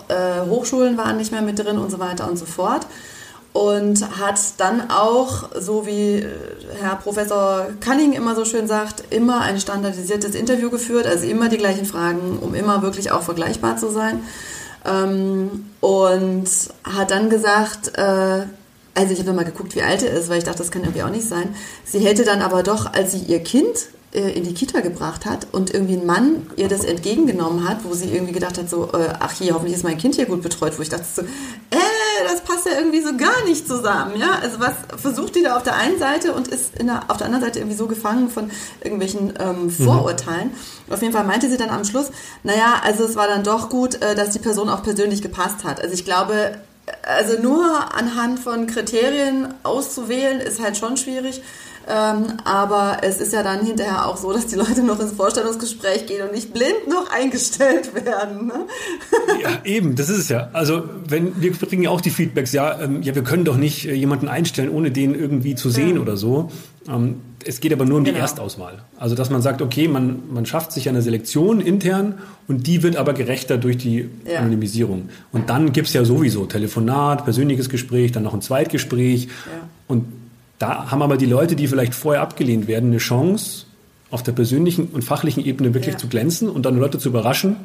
Hochschulen 0.49 0.97
waren 0.97 1.17
nicht 1.17 1.31
mehr 1.31 1.41
mit 1.41 1.59
drin 1.59 1.77
und 1.77 1.91
so 1.91 1.99
weiter 1.99 2.29
und 2.29 2.37
so 2.37 2.45
fort 2.45 2.87
und 3.53 4.19
hat 4.19 4.39
dann 4.57 4.89
auch, 4.89 5.49
so 5.59 5.85
wie 5.85 6.15
äh, 6.15 6.27
Herr 6.81 6.95
Professor 6.95 7.67
Cunning 7.79 8.13
immer 8.13 8.35
so 8.35 8.45
schön 8.45 8.67
sagt, 8.67 9.03
immer 9.11 9.41
ein 9.41 9.59
standardisiertes 9.59 10.33
Interview 10.33 10.71
geführt, 10.71 11.05
also 11.05 11.27
immer 11.27 11.49
die 11.49 11.57
gleichen 11.57 11.85
Fragen, 11.85 12.39
um 12.41 12.55
immer 12.55 12.81
wirklich 12.81 13.11
auch 13.11 13.21
vergleichbar 13.21 13.77
zu 13.77 13.91
sein. 13.91 14.23
Ähm, 14.85 15.69
und 15.81 16.49
hat 16.83 17.11
dann 17.11 17.29
gesagt, 17.29 17.95
äh, 17.95 18.47
also 18.95 19.13
ich 19.13 19.19
habe 19.19 19.33
mal 19.33 19.45
geguckt, 19.45 19.75
wie 19.75 19.83
alt 19.83 20.01
er 20.01 20.11
ist, 20.11 20.29
weil 20.29 20.39
ich 20.39 20.43
dachte, 20.43 20.57
das 20.57 20.71
kann 20.71 20.81
irgendwie 20.81 21.03
auch 21.03 21.09
nicht 21.09 21.27
sein. 21.27 21.55
Sie 21.85 21.99
hätte 21.99 22.23
dann 22.23 22.41
aber 22.41 22.63
doch, 22.63 22.91
als 22.91 23.11
sie 23.11 23.19
ihr 23.19 23.39
Kind 23.39 23.87
äh, 24.13 24.31
in 24.31 24.43
die 24.43 24.55
Kita 24.55 24.79
gebracht 24.81 25.25
hat 25.25 25.47
und 25.51 25.71
irgendwie 25.71 25.97
ein 25.97 26.05
Mann 26.07 26.47
ihr 26.57 26.69
das 26.69 26.83
entgegengenommen 26.83 27.67
hat, 27.67 27.83
wo 27.83 27.93
sie 27.93 28.09
irgendwie 28.09 28.33
gedacht 28.33 28.57
hat, 28.57 28.69
so, 28.69 28.89
ach 28.91 29.31
hier, 29.31 29.53
hoffentlich 29.53 29.75
ist 29.75 29.83
mein 29.83 29.97
Kind 29.97 30.15
hier 30.15 30.25
gut 30.25 30.41
betreut, 30.41 30.77
wo 30.77 30.81
ich 30.81 30.89
dachte 30.89 31.05
so, 31.15 31.21
äh, 31.21 31.92
das 32.23 32.41
passt 32.41 32.65
ja 32.65 32.73
irgendwie 32.77 33.01
so 33.01 33.15
gar 33.15 33.43
nicht 33.45 33.67
zusammen, 33.67 34.17
ja. 34.17 34.39
Also 34.41 34.59
was 34.59 34.73
versucht 35.01 35.35
die 35.35 35.43
da 35.43 35.57
auf 35.57 35.63
der 35.63 35.75
einen 35.75 35.99
Seite 35.99 36.33
und 36.33 36.47
ist 36.47 36.79
der, 36.79 37.03
auf 37.07 37.17
der 37.17 37.27
anderen 37.27 37.43
Seite 37.45 37.59
irgendwie 37.59 37.77
so 37.77 37.87
gefangen 37.87 38.29
von 38.29 38.51
irgendwelchen 38.81 39.33
ähm, 39.39 39.63
mhm. 39.63 39.69
Vorurteilen. 39.69 40.51
Mhm. 40.87 40.93
Auf 40.93 41.01
jeden 41.01 41.13
Fall 41.13 41.23
meinte 41.23 41.49
sie 41.49 41.57
dann 41.57 41.69
am 41.69 41.83
Schluss, 41.85 42.11
naja, 42.43 42.81
also 42.83 43.03
es 43.03 43.15
war 43.15 43.27
dann 43.27 43.43
doch 43.43 43.69
gut, 43.69 44.01
äh, 44.01 44.15
dass 44.15 44.31
die 44.31 44.39
Person 44.39 44.69
auch 44.69 44.83
persönlich 44.83 45.21
gepasst 45.21 45.63
hat. 45.63 45.81
Also 45.81 45.93
ich 45.93 46.05
glaube, 46.05 46.57
also 47.03 47.41
nur 47.41 47.95
anhand 47.95 48.39
von 48.39 48.67
Kriterien 48.67 49.53
auszuwählen, 49.63 50.39
ist 50.39 50.61
halt 50.61 50.77
schon 50.77 50.97
schwierig. 50.97 51.41
Ähm, 51.87 52.37
aber 52.45 52.99
es 53.01 53.19
ist 53.19 53.33
ja 53.33 53.43
dann 53.43 53.65
hinterher 53.65 54.07
auch 54.07 54.15
so, 54.15 54.31
dass 54.31 54.47
die 54.47 54.55
Leute 54.55 54.83
noch 54.83 54.99
ins 54.99 55.11
Vorstellungsgespräch 55.11 56.05
gehen 56.05 56.25
und 56.25 56.33
nicht 56.33 56.53
blind 56.53 56.87
noch 56.87 57.11
eingestellt 57.11 57.93
werden. 57.93 58.47
Ne? 58.47 58.65
Ja, 59.41 59.49
eben, 59.65 59.95
das 59.95 60.09
ist 60.09 60.19
es 60.19 60.29
ja. 60.29 60.49
Also 60.53 60.83
wenn 61.07 61.41
wir 61.41 61.51
kriegen 61.51 61.83
ja 61.83 61.89
auch 61.89 62.01
die 62.01 62.09
Feedbacks, 62.09 62.53
ja, 62.53 62.79
ähm, 62.79 63.01
ja, 63.01 63.15
wir 63.15 63.23
können 63.23 63.43
doch 63.43 63.57
nicht 63.57 63.85
äh, 63.85 63.93
jemanden 63.93 64.27
einstellen, 64.27 64.69
ohne 64.69 64.91
den 64.91 65.13
irgendwie 65.13 65.55
zu 65.55 65.69
sehen 65.69 65.95
ja. 65.95 66.01
oder 66.01 66.15
so. 66.15 66.49
Ähm, 66.87 67.17
es 67.45 67.59
geht 67.59 67.73
aber 67.73 67.85
nur 67.85 67.97
um 67.97 68.03
genau. 68.05 68.15
die 68.15 68.21
Erstauswahl. 68.21 68.83
Also 68.97 69.15
dass 69.15 69.29
man 69.29 69.41
sagt, 69.41 69.61
okay, 69.61 69.89
man, 69.89 70.23
man 70.31 70.45
schafft 70.45 70.71
sich 70.71 70.87
eine 70.87 71.01
Selektion 71.01 71.59
intern 71.59 72.19
und 72.47 72.67
die 72.67 72.83
wird 72.83 72.95
aber 72.95 73.13
gerechter 73.13 73.57
durch 73.57 73.77
die 73.77 74.09
ja. 74.25 74.39
Anonymisierung. 74.39 75.09
Und 75.33 75.49
dann 75.49 75.73
gibt 75.73 75.87
es 75.87 75.93
ja 75.93 76.05
sowieso 76.05 76.45
Telefonat, 76.45 77.25
persönliches 77.25 77.69
Gespräch, 77.69 78.13
dann 78.13 78.23
noch 78.23 78.33
ein 78.33 78.41
Zweitgespräch. 78.41 79.27
Und 79.87 80.05
da 80.63 80.89
haben 80.89 81.01
aber 81.01 81.17
die 81.17 81.25
Leute, 81.25 81.57
die 81.57 81.67
vielleicht 81.67 81.93
vorher 81.93 82.21
abgelehnt 82.21 82.67
werden, 82.67 82.89
eine 82.89 82.99
Chance, 82.99 83.65
auf 84.11 84.23
der 84.23 84.31
persönlichen 84.31 84.87
und 84.93 85.03
fachlichen 85.03 85.43
Ebene 85.43 85.73
wirklich 85.73 85.95
ja. 85.95 85.99
zu 85.99 86.07
glänzen 86.07 86.49
und 86.49 86.65
dann 86.65 86.77
Leute 86.77 86.99
zu 86.99 87.09
überraschen 87.09 87.57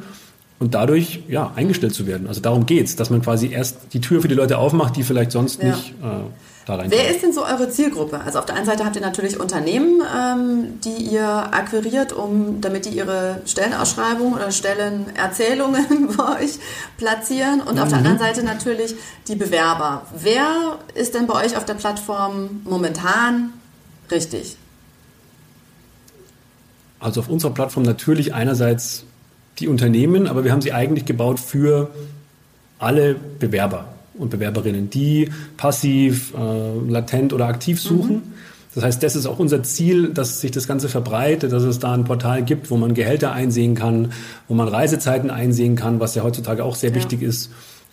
und 0.61 0.75
dadurch 0.75 1.21
ja 1.29 1.53
eingestellt 1.55 1.95
zu 1.95 2.07
werden. 2.07 2.27
Also 2.27 2.41
darum 2.41 2.67
geht's, 2.67 2.97
dass 2.97 3.11
man 3.11 3.23
quasi 3.23 3.50
erst 3.50 3.79
die 3.93 4.00
Tür 4.00 4.21
für 4.21 4.29
die 4.29 4.35
Leute 4.35 4.59
aufmacht, 4.59 4.97
die 4.97 5.05
vielleicht 5.05 5.33
sonst 5.33 5.62
ja. 5.62 5.69
nicht 5.69 5.91
äh, 6.03 6.25
da 6.67 6.77
rein. 6.77 6.91
Wer 6.91 7.11
ist 7.11 7.23
denn 7.23 7.33
so 7.33 7.45
eure 7.45 7.71
Zielgruppe? 7.71 8.21
Also 8.21 8.41
auf 8.41 8.47
der 8.47 8.57
einen 8.57 8.67
Seite 8.67 8.85
habt 8.85 8.97
ihr 8.97 9.03
natürlich 9.03 9.38
Unternehmen, 9.38 10.03
ähm, 10.17 10.81
die 10.85 11.05
ihr 11.12 11.25
akquiriert, 11.27 12.12
um 12.12 12.61
damit 12.61 12.87
die 12.87 12.91
ihre 12.91 13.41
Stellenausschreibung 13.47 14.35
oder 14.35 14.50
Stellenerzählungen 14.50 16.09
bei 16.17 16.43
euch 16.43 16.59
platzieren 16.97 17.61
und 17.61 17.77
mhm. 17.77 17.83
auf 17.83 17.88
der 17.88 17.99
mhm. 17.99 18.07
anderen 18.07 18.19
Seite 18.19 18.43
natürlich 18.43 18.97
die 19.29 19.37
Bewerber. 19.37 20.07
Wer 20.17 20.79
ist 20.95 21.15
denn 21.15 21.29
bei 21.29 21.45
euch 21.45 21.57
auf 21.57 21.65
der 21.65 21.75
Plattform 21.75 22.62
momentan 22.65 23.53
richtig? 24.11 24.57
Also 26.99 27.21
auf 27.21 27.29
unserer 27.29 27.53
Plattform 27.53 27.85
natürlich 27.85 28.35
einerseits 28.35 29.05
die 29.59 29.69
Unternehmen, 29.69 30.27
aber 30.27 30.45
wir 30.45 30.53
haben 30.53 30.62
sie 30.62 30.73
eigentlich 30.73 31.05
gebaut 31.05 31.41
für 31.41 31.91
alle 32.79 33.17
Bewerber 33.38 33.87
und 34.15 34.31
Bewerberinnen, 34.31 34.91
die 34.91 35.31
passiv, 35.57 36.35
äh, 36.35 36.91
latent 36.91 37.33
oder 37.33 37.47
aktiv 37.47 37.81
suchen. 37.81 38.17
Mhm. 38.17 38.23
Das 38.75 38.85
heißt, 38.85 39.03
das 39.03 39.17
ist 39.17 39.27
auch 39.27 39.38
unser 39.38 39.62
Ziel, 39.62 40.11
dass 40.11 40.41
sich 40.41 40.50
das 40.50 40.69
Ganze 40.69 40.88
verbreitet, 40.88 41.53
dass 41.53 41.62
es 41.62 41.79
da 41.79 41.93
ein 41.93 42.05
Portal 42.05 42.45
gibt, 42.45 42.71
wo 42.71 42.77
man 42.77 42.95
Gehälter 42.95 43.33
einsehen 43.33 43.75
kann, 43.75 44.12
wo 44.47 44.55
man 44.55 44.69
Reisezeiten 44.69 45.31
einsehen 45.31 45.75
kann, 45.75 46.00
was 46.00 46.15
ja 46.15 46.23
heutzutage 46.23 46.65
auch 46.65 46.77
sehr 46.77 46.91
ja. 46.91 46.97
wichtig 46.97 47.23
ist, 47.23 47.50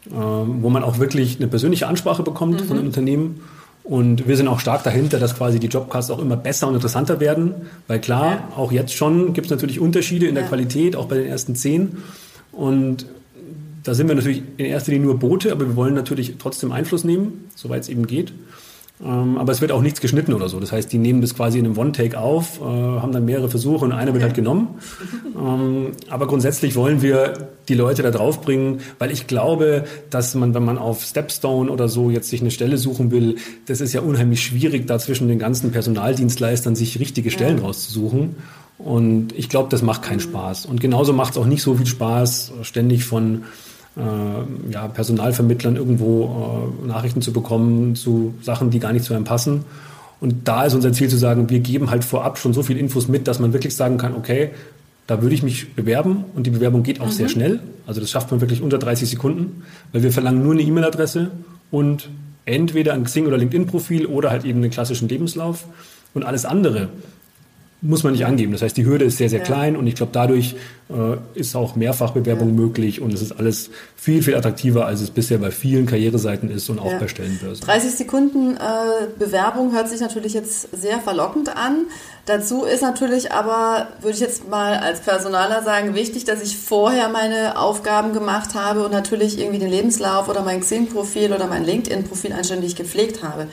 äh, 0.08 0.12
wo 0.14 0.70
man 0.70 0.84
auch 0.84 1.00
wirklich 1.00 1.38
eine 1.38 1.48
persönliche 1.48 1.88
Ansprache 1.88 2.24
bekommt 2.24 2.62
mhm. 2.62 2.66
von 2.66 2.78
den 2.78 2.86
Unternehmen 2.86 3.42
und 3.86 4.28
wir 4.28 4.36
sind 4.36 4.48
auch 4.48 4.60
stark 4.60 4.84
dahinter, 4.84 5.20
dass 5.20 5.38
quasi 5.38 5.60
die 5.60 5.68
Jobcasts 5.68 6.10
auch 6.10 6.18
immer 6.18 6.36
besser 6.36 6.68
und 6.68 6.74
interessanter 6.74 7.20
werden. 7.20 7.54
Weil 7.88 8.02
klar, 8.02 8.32
ja. 8.32 8.50
auch 8.58 8.72
jetzt 8.72 8.94
schon 8.94 9.34
gibt 9.34 9.46
es 9.46 9.52
natürlich 9.52 9.80
Unterschiede 9.80 10.26
in 10.26 10.34
der 10.34 10.44
ja. 10.44 10.50
Qualität, 10.50 10.96
auch 10.96 11.06
bei 11.06 11.18
den 11.18 11.28
ersten 11.28 11.56
zehn. 11.56 11.98
Und 12.52 13.06
da 13.84 13.94
sind 13.94 14.08
wir 14.08 14.16
natürlich 14.16 14.42
in 14.58 14.66
erster 14.66 14.92
Linie 14.92 15.06
nur 15.06 15.20
Boote, 15.20 15.52
aber 15.52 15.68
wir 15.68 15.76
wollen 15.76 15.94
natürlich 15.94 16.36
trotzdem 16.40 16.72
Einfluss 16.72 17.04
nehmen, 17.04 17.48
soweit 17.54 17.84
es 17.84 17.90
eben 17.90 18.08
geht. 18.08 18.34
Ähm, 19.04 19.38
aber 19.38 19.52
es 19.52 19.60
wird 19.60 19.74
auch 19.74 19.82
nichts 19.82 20.00
geschnitten 20.00 20.32
oder 20.34 20.48
so. 20.48 20.60
Das 20.60 20.72
heißt, 20.72 20.92
die 20.92 20.98
nehmen 20.98 21.20
das 21.20 21.36
quasi 21.36 21.60
in 21.60 21.66
einem 21.66 21.78
One-Take 21.78 22.18
auf, 22.18 22.62
äh, 22.62 22.64
haben 22.64 23.12
dann 23.12 23.26
mehrere 23.26 23.50
Versuche 23.50 23.84
und 23.84 23.92
einer 23.92 24.14
wird 24.14 24.24
halt 24.24 24.36
genommen. 24.36 24.70
Ähm, 25.38 25.92
aber 26.10 26.28
grundsätzlich 26.28 26.76
wollen 26.76 27.02
wir 27.02 27.50
die 27.68 27.74
Leute 27.74 28.04
da 28.04 28.12
drauf 28.12 28.42
bringen, 28.42 28.80
weil 28.98 29.12
ich 29.12 29.28
glaube, 29.28 29.84
dass 30.10 30.34
man, 30.34 30.54
wenn 30.54 30.64
man 30.64 30.78
auf 30.78 31.04
Stepstone 31.04 31.70
oder 31.70 31.90
so 31.90 32.10
jetzt 32.10 32.30
sich 32.30 32.40
eine 32.40 32.52
Stelle 32.52 32.78
suchen 32.78 33.12
will, 33.12 33.36
das 33.66 33.82
ist 33.82 33.94
ja 33.94 34.00
unheimlich 34.00 34.42
schwierig, 34.42 34.88
da 34.88 34.98
zwischen 34.98 35.28
den 35.28 35.40
ganzen 35.40 35.72
Personaldienstleistern 35.72 36.76
sich 36.76 36.98
richtige 37.00 37.32
Stellen 37.32 37.58
ja. 37.58 37.64
rauszusuchen. 37.66 38.38
Und 38.78 39.34
ich 39.38 39.50
glaube, 39.50 39.70
das 39.70 39.82
macht 39.82 40.04
keinen 40.04 40.20
Spaß. 40.22 40.66
Und 40.66 40.80
genauso 40.80 41.12
macht 41.12 41.32
es 41.32 41.38
auch 41.38 41.46
nicht 41.46 41.62
so 41.62 41.76
viel 41.76 41.86
Spaß, 41.86 42.54
ständig 42.62 43.04
von 43.04 43.44
äh, 43.98 44.72
ja, 44.72 44.88
Personalvermittlern 44.88 45.76
irgendwo 45.76 46.74
äh, 46.84 46.88
Nachrichten 46.88 47.22
zu 47.22 47.32
bekommen 47.32 47.96
zu 47.96 48.34
Sachen, 48.42 48.70
die 48.70 48.80
gar 48.80 48.94
nicht 48.94 49.06
zu 49.06 49.14
einem 49.14 49.24
passen. 49.24 49.66
Und 50.20 50.48
da 50.48 50.66
ist 50.66 50.74
unser 50.74 50.94
Ziel 50.94 51.10
zu 51.10 51.18
sagen, 51.18 51.50
wir 51.50 51.60
geben 51.60 51.90
halt 51.90 52.04
vorab 52.04 52.38
schon 52.38 52.54
so 52.54 52.64
viel 52.64 52.78
Infos 52.78 53.08
mit, 53.08 53.28
dass 53.28 53.40
man 53.40 53.54
wirklich 53.54 53.76
sagen 53.76 53.98
kann, 53.98 54.16
okay, 54.16 54.52
da 55.08 55.22
würde 55.22 55.36
ich 55.36 55.44
mich 55.44 55.76
bewerben 55.76 56.26
und 56.36 56.48
die 56.48 56.50
Bewerbung 56.50 56.84
geht 56.84 57.00
auch 57.00 57.08
mhm. 57.08 57.12
sehr 57.12 57.30
schnell. 57.30 57.60
Also 57.86 58.02
das 58.02 58.10
schafft 58.10 58.32
man 58.32 58.42
wirklich 58.42 58.62
unter 58.62 58.80
30 58.80 59.10
Sekunden, 59.10 59.64
weil 59.92 60.04
wir 60.04 60.12
verlangen 60.12 60.44
nur 60.44 60.54
eine 60.54 60.64
E-Mail-Adresse 60.64 61.32
und 61.70 62.10
entweder 62.46 62.94
ein 62.94 63.04
Xing- 63.04 63.28
oder 63.28 63.38
LinkedIn-Profil 63.38 64.08
oder 64.08 64.32
halt 64.32 64.46
eben 64.46 64.62
einen 64.62 64.72
klassischen 64.72 65.10
Lebenslauf. 65.10 65.66
Und 66.14 66.24
alles 66.24 66.46
andere 66.46 66.90
muss 67.82 68.04
man 68.04 68.14
nicht 68.14 68.26
angeben. 68.26 68.52
Das 68.52 68.62
heißt, 68.62 68.76
die 68.78 68.86
Hürde 68.86 69.06
ist 69.06 69.18
sehr, 69.18 69.30
sehr 69.30 69.40
ja. 69.40 69.46
klein 69.46 69.76
und 69.76 69.86
ich 69.86 69.96
glaube, 69.96 70.12
dadurch 70.12 70.56
äh, 70.90 71.18
ist 71.38 71.56
auch 71.56 71.76
Mehrfachbewerbung 71.76 72.50
ja. 72.50 72.54
möglich 72.54 73.02
und 73.02 73.14
es 73.14 73.22
ist 73.22 73.34
alles 73.34 73.70
viel, 73.96 74.24
viel 74.24 74.36
attraktiver, 74.36 74.86
als 74.86 75.02
es 75.02 75.12
bisher 75.12 75.38
bei 75.38 75.52
vielen 75.52 75.86
Karriereseiten 75.86 76.50
ist 76.50 76.70
und 76.70 76.80
auch 76.80 76.92
ja. 76.92 77.00
bei 77.00 77.08
Stellenbörsen. 77.08 77.66
30 77.66 77.92
Sekunden 77.92 78.56
äh, 78.56 78.60
Bewerbung 79.20 79.74
hört 79.74 79.90
sich 79.90 80.00
natürlich 80.00 80.34
jetzt 80.34 80.76
sehr 80.76 81.00
verlockend 81.00 81.56
an. 81.56 81.86
Dazu 82.26 82.64
ist 82.64 82.82
natürlich 82.82 83.32
aber, 83.32 83.88
würde 84.02 84.16
ich 84.16 84.22
jetzt 84.22 84.50
mal 84.50 84.78
als 84.78 85.02
Personaler 85.02 85.62
sagen, 85.62 85.94
wichtig, 85.94 86.26
dass 86.26 86.42
ich 86.42 86.58
vorher 86.58 87.10
meine 87.10 87.60
Aufgaben 87.60 88.14
gemacht 88.14 88.56
habe 88.56 88.84
und 88.84 88.92
natürlich 88.92 89.40
irgendwie 89.40 89.60
den 89.60 89.70
Lebenslauf 89.70 90.28
oder 90.28 90.42
mein 90.42 90.62
Xing-Profil 90.62 91.34
oder 91.34 91.46
mein 91.46 91.64
LinkedIn-Profil 91.64 92.34
anständig 92.34 92.76
gepflegt 92.76 93.22
habe. 93.22 93.48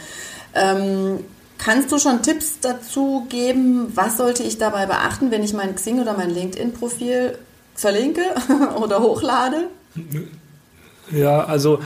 Ähm, 0.55 1.19
Kannst 1.65 1.93
du 1.93 1.99
schon 1.99 2.23
Tipps 2.23 2.59
dazu 2.61 3.27
geben, 3.29 3.93
was 3.95 4.17
sollte 4.17 4.43
ich 4.43 4.59
dabei 4.59 4.87
beachten, 4.87 5.31
wenn 5.31 5.45
ich 5.45 5.53
mein 5.53 5.75
Xing 5.77 6.01
oder 6.01 6.17
mein 6.17 6.31
LinkedIn-Profil 6.31 7.39
verlinke 7.75 8.23
oder 8.83 9.01
hochlade? 9.01 9.69
Ja, 11.13 11.45
also 11.45 11.79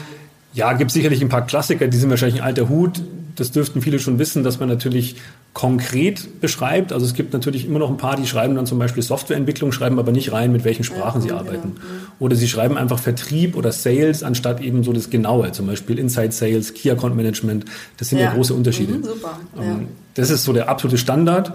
ja, 0.54 0.72
gibt 0.72 0.90
sicherlich 0.90 1.20
ein 1.20 1.28
paar 1.28 1.44
Klassiker, 1.44 1.88
die 1.88 1.98
sind 1.98 2.08
wahrscheinlich 2.08 2.40
ein 2.40 2.46
alter 2.46 2.70
Hut 2.70 3.02
das 3.36 3.52
dürften 3.52 3.82
viele 3.82 3.98
schon 3.98 4.18
wissen, 4.18 4.42
dass 4.42 4.58
man 4.58 4.68
natürlich 4.68 5.16
konkret 5.52 6.40
beschreibt. 6.40 6.92
Also 6.92 7.06
es 7.06 7.14
gibt 7.14 7.32
natürlich 7.32 7.66
immer 7.66 7.78
noch 7.78 7.90
ein 7.90 7.96
paar, 7.96 8.16
die 8.16 8.26
schreiben 8.26 8.54
dann 8.56 8.66
zum 8.66 8.78
Beispiel 8.78 9.02
Softwareentwicklung, 9.02 9.72
schreiben 9.72 9.98
aber 9.98 10.10
nicht 10.10 10.32
rein, 10.32 10.52
mit 10.52 10.64
welchen 10.64 10.84
Sprachen 10.84 11.20
ja, 11.20 11.28
sie 11.28 11.32
arbeiten. 11.32 11.74
Genau. 11.74 11.86
Oder 12.18 12.36
sie 12.36 12.48
schreiben 12.48 12.76
einfach 12.76 12.98
Vertrieb 12.98 13.56
oder 13.56 13.72
Sales 13.72 14.22
anstatt 14.22 14.60
eben 14.60 14.84
so 14.84 14.92
das 14.92 15.10
Genaue, 15.10 15.52
zum 15.52 15.66
Beispiel 15.66 15.98
Inside 15.98 16.32
Sales, 16.32 16.74
Key 16.74 16.90
Account 16.90 17.14
Management. 17.14 17.66
Das 17.98 18.08
sind 18.08 18.18
ja, 18.18 18.26
ja 18.26 18.34
große 18.34 18.54
Unterschiede. 18.54 18.94
Mhm, 18.94 19.04
super. 19.04 19.40
Ja. 19.56 19.62
Ähm, 19.62 19.88
das 20.14 20.30
ist 20.30 20.44
so 20.44 20.52
der 20.52 20.68
absolute 20.68 20.98
Standard. 20.98 21.52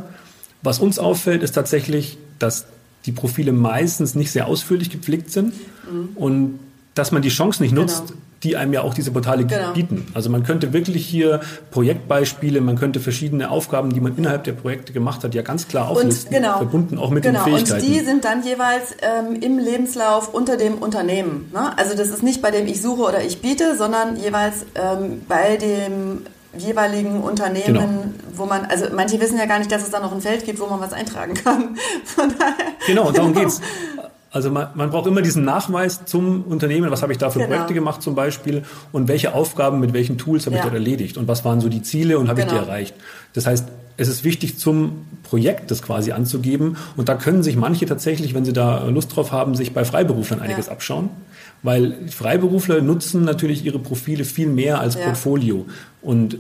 Was 0.62 0.80
uns 0.80 1.00
auffällt, 1.00 1.42
ist 1.42 1.54
tatsächlich, 1.54 2.18
dass 2.40 2.66
die 3.08 3.12
Profile 3.12 3.52
meistens 3.52 4.14
nicht 4.14 4.32
sehr 4.32 4.48
ausführlich 4.48 4.92
gepflegt 4.92 5.32
sind 5.32 5.54
mhm. 5.92 6.10
und 6.16 6.60
dass 6.94 7.12
man 7.12 7.24
die 7.24 7.30
Chance 7.30 7.64
nicht 7.64 7.74
nutzt, 7.74 8.10
genau 8.10 8.20
die 8.44 8.58
einem 8.58 8.74
ja 8.74 8.82
auch 8.82 8.94
diese 8.94 9.12
Portale 9.12 9.46
genau. 9.46 9.74
bieten. 9.74 10.08
Also 10.14 10.30
man 10.30 10.44
könnte 10.44 10.74
wirklich 10.74 11.06
hier 11.06 11.42
Projektbeispiele, 11.70 12.60
man 12.62 12.76
könnte 12.76 13.00
verschiedene 13.00 13.52
Aufgaben, 13.52 13.94
die 13.94 14.02
man 14.02 14.18
innerhalb 14.18 14.44
der 14.46 14.54
Projekte 14.54 14.94
gemacht 14.94 15.24
hat, 15.24 15.36
ja 15.36 15.44
ganz 15.44 15.68
klar 15.68 15.90
auflisten, 15.90 16.34
genau, 16.34 16.58
verbunden 16.58 16.98
auch 16.98 17.12
mit 17.12 17.24
genau. 17.24 17.44
den 17.44 17.54
Fähigkeiten. 17.54 17.86
Und 17.86 17.94
die 17.94 18.00
sind 18.00 18.26
dann 18.26 18.44
jeweils 18.44 18.96
ähm, 19.02 19.36
im 19.42 19.60
Lebenslauf 19.60 20.34
unter 20.34 20.58
dem 20.58 20.80
Unternehmen. 20.80 21.52
Ne? 21.54 21.78
Also 21.78 21.96
das 21.96 22.10
ist 22.10 22.24
nicht 22.24 22.42
bei 22.42 22.50
dem 22.50 22.66
ich 22.66 22.82
suche 22.82 23.04
oder 23.04 23.24
ich 23.24 23.42
biete, 23.42 23.78
sondern 23.78 24.18
jeweils 24.18 24.66
ähm, 24.76 25.22
bei 25.28 25.58
dem 25.58 26.22
jeweiligen 26.58 27.22
Unternehmen, 27.22 27.66
genau. 27.66 27.94
wo 28.36 28.46
man, 28.46 28.66
also 28.66 28.88
manche 28.94 29.20
wissen 29.22 29.38
ja 29.38 29.46
gar 29.46 29.60
nicht, 29.60 29.72
dass 29.72 29.84
es 29.84 29.92
da 29.92 30.00
noch 30.00 30.12
ein 30.12 30.22
Feld 30.22 30.46
gibt, 30.46 30.60
wo 30.60 30.66
man 30.66 30.82
was 30.82 30.92
eintragen 30.94 31.34
kann. 31.34 31.78
Daher, 32.18 32.56
genau, 32.86 33.12
darum 33.12 33.34
genau. 33.34 33.46
geht's. 33.46 33.62
Also 34.34 34.50
man, 34.50 34.68
man 34.76 34.90
braucht 34.90 35.08
immer 35.08 35.22
diesen 35.22 35.44
Nachweis 35.44 36.06
zum 36.06 36.44
Unternehmen, 36.44 36.90
was 36.90 37.02
habe 37.02 37.12
ich 37.12 37.18
da 37.18 37.30
für 37.30 37.40
genau. 37.40 37.50
Projekte 37.50 37.74
gemacht 37.74 38.02
zum 38.02 38.16
Beispiel 38.16 38.64
und 38.94 39.10
welche 39.10 39.34
Aufgaben 39.34 39.82
mit 39.82 39.92
welchen 39.92 40.18
Tools 40.18 40.46
habe 40.46 40.56
ja. 40.56 40.62
ich 40.62 40.64
dort 40.64 40.74
erledigt 40.74 41.18
und 41.18 41.28
was 41.28 41.44
waren 41.44 41.60
so 41.60 41.68
die 41.68 41.82
Ziele 41.82 42.18
und 42.18 42.30
habe 42.30 42.40
genau. 42.40 42.54
ich 42.54 42.54
die 42.54 42.60
genau. 42.60 42.72
erreicht. 42.72 42.96
Das 43.34 43.46
heißt, 43.46 43.68
es 43.98 44.08
ist 44.08 44.24
wichtig 44.24 44.58
zum 44.58 45.06
Projekt 45.24 45.70
das 45.70 45.82
quasi 45.82 46.14
anzugeben 46.14 46.78
und 46.96 47.10
da 47.10 47.16
können 47.16 47.44
sich 47.44 47.58
manche 47.58 47.86
tatsächlich, 47.86 48.34
wenn 48.34 48.46
sie 48.46 48.54
da 48.54 48.88
Lust 48.88 49.14
drauf 49.14 49.34
haben, 49.34 49.54
sich 49.54 49.74
bei 49.74 49.84
Freiberuflern 49.84 50.40
einiges 50.40 50.68
ja. 50.68 50.72
abschauen, 50.72 51.10
weil 51.62 51.98
Freiberufler 52.10 52.82
nutzen 52.82 53.26
natürlich 53.26 53.66
ihre 53.66 53.80
Profile 53.80 54.24
viel 54.24 54.48
mehr 54.48 54.80
als 54.80 54.96
ja. 54.96 55.02
Portfolio 55.02 55.66
und 56.02 56.38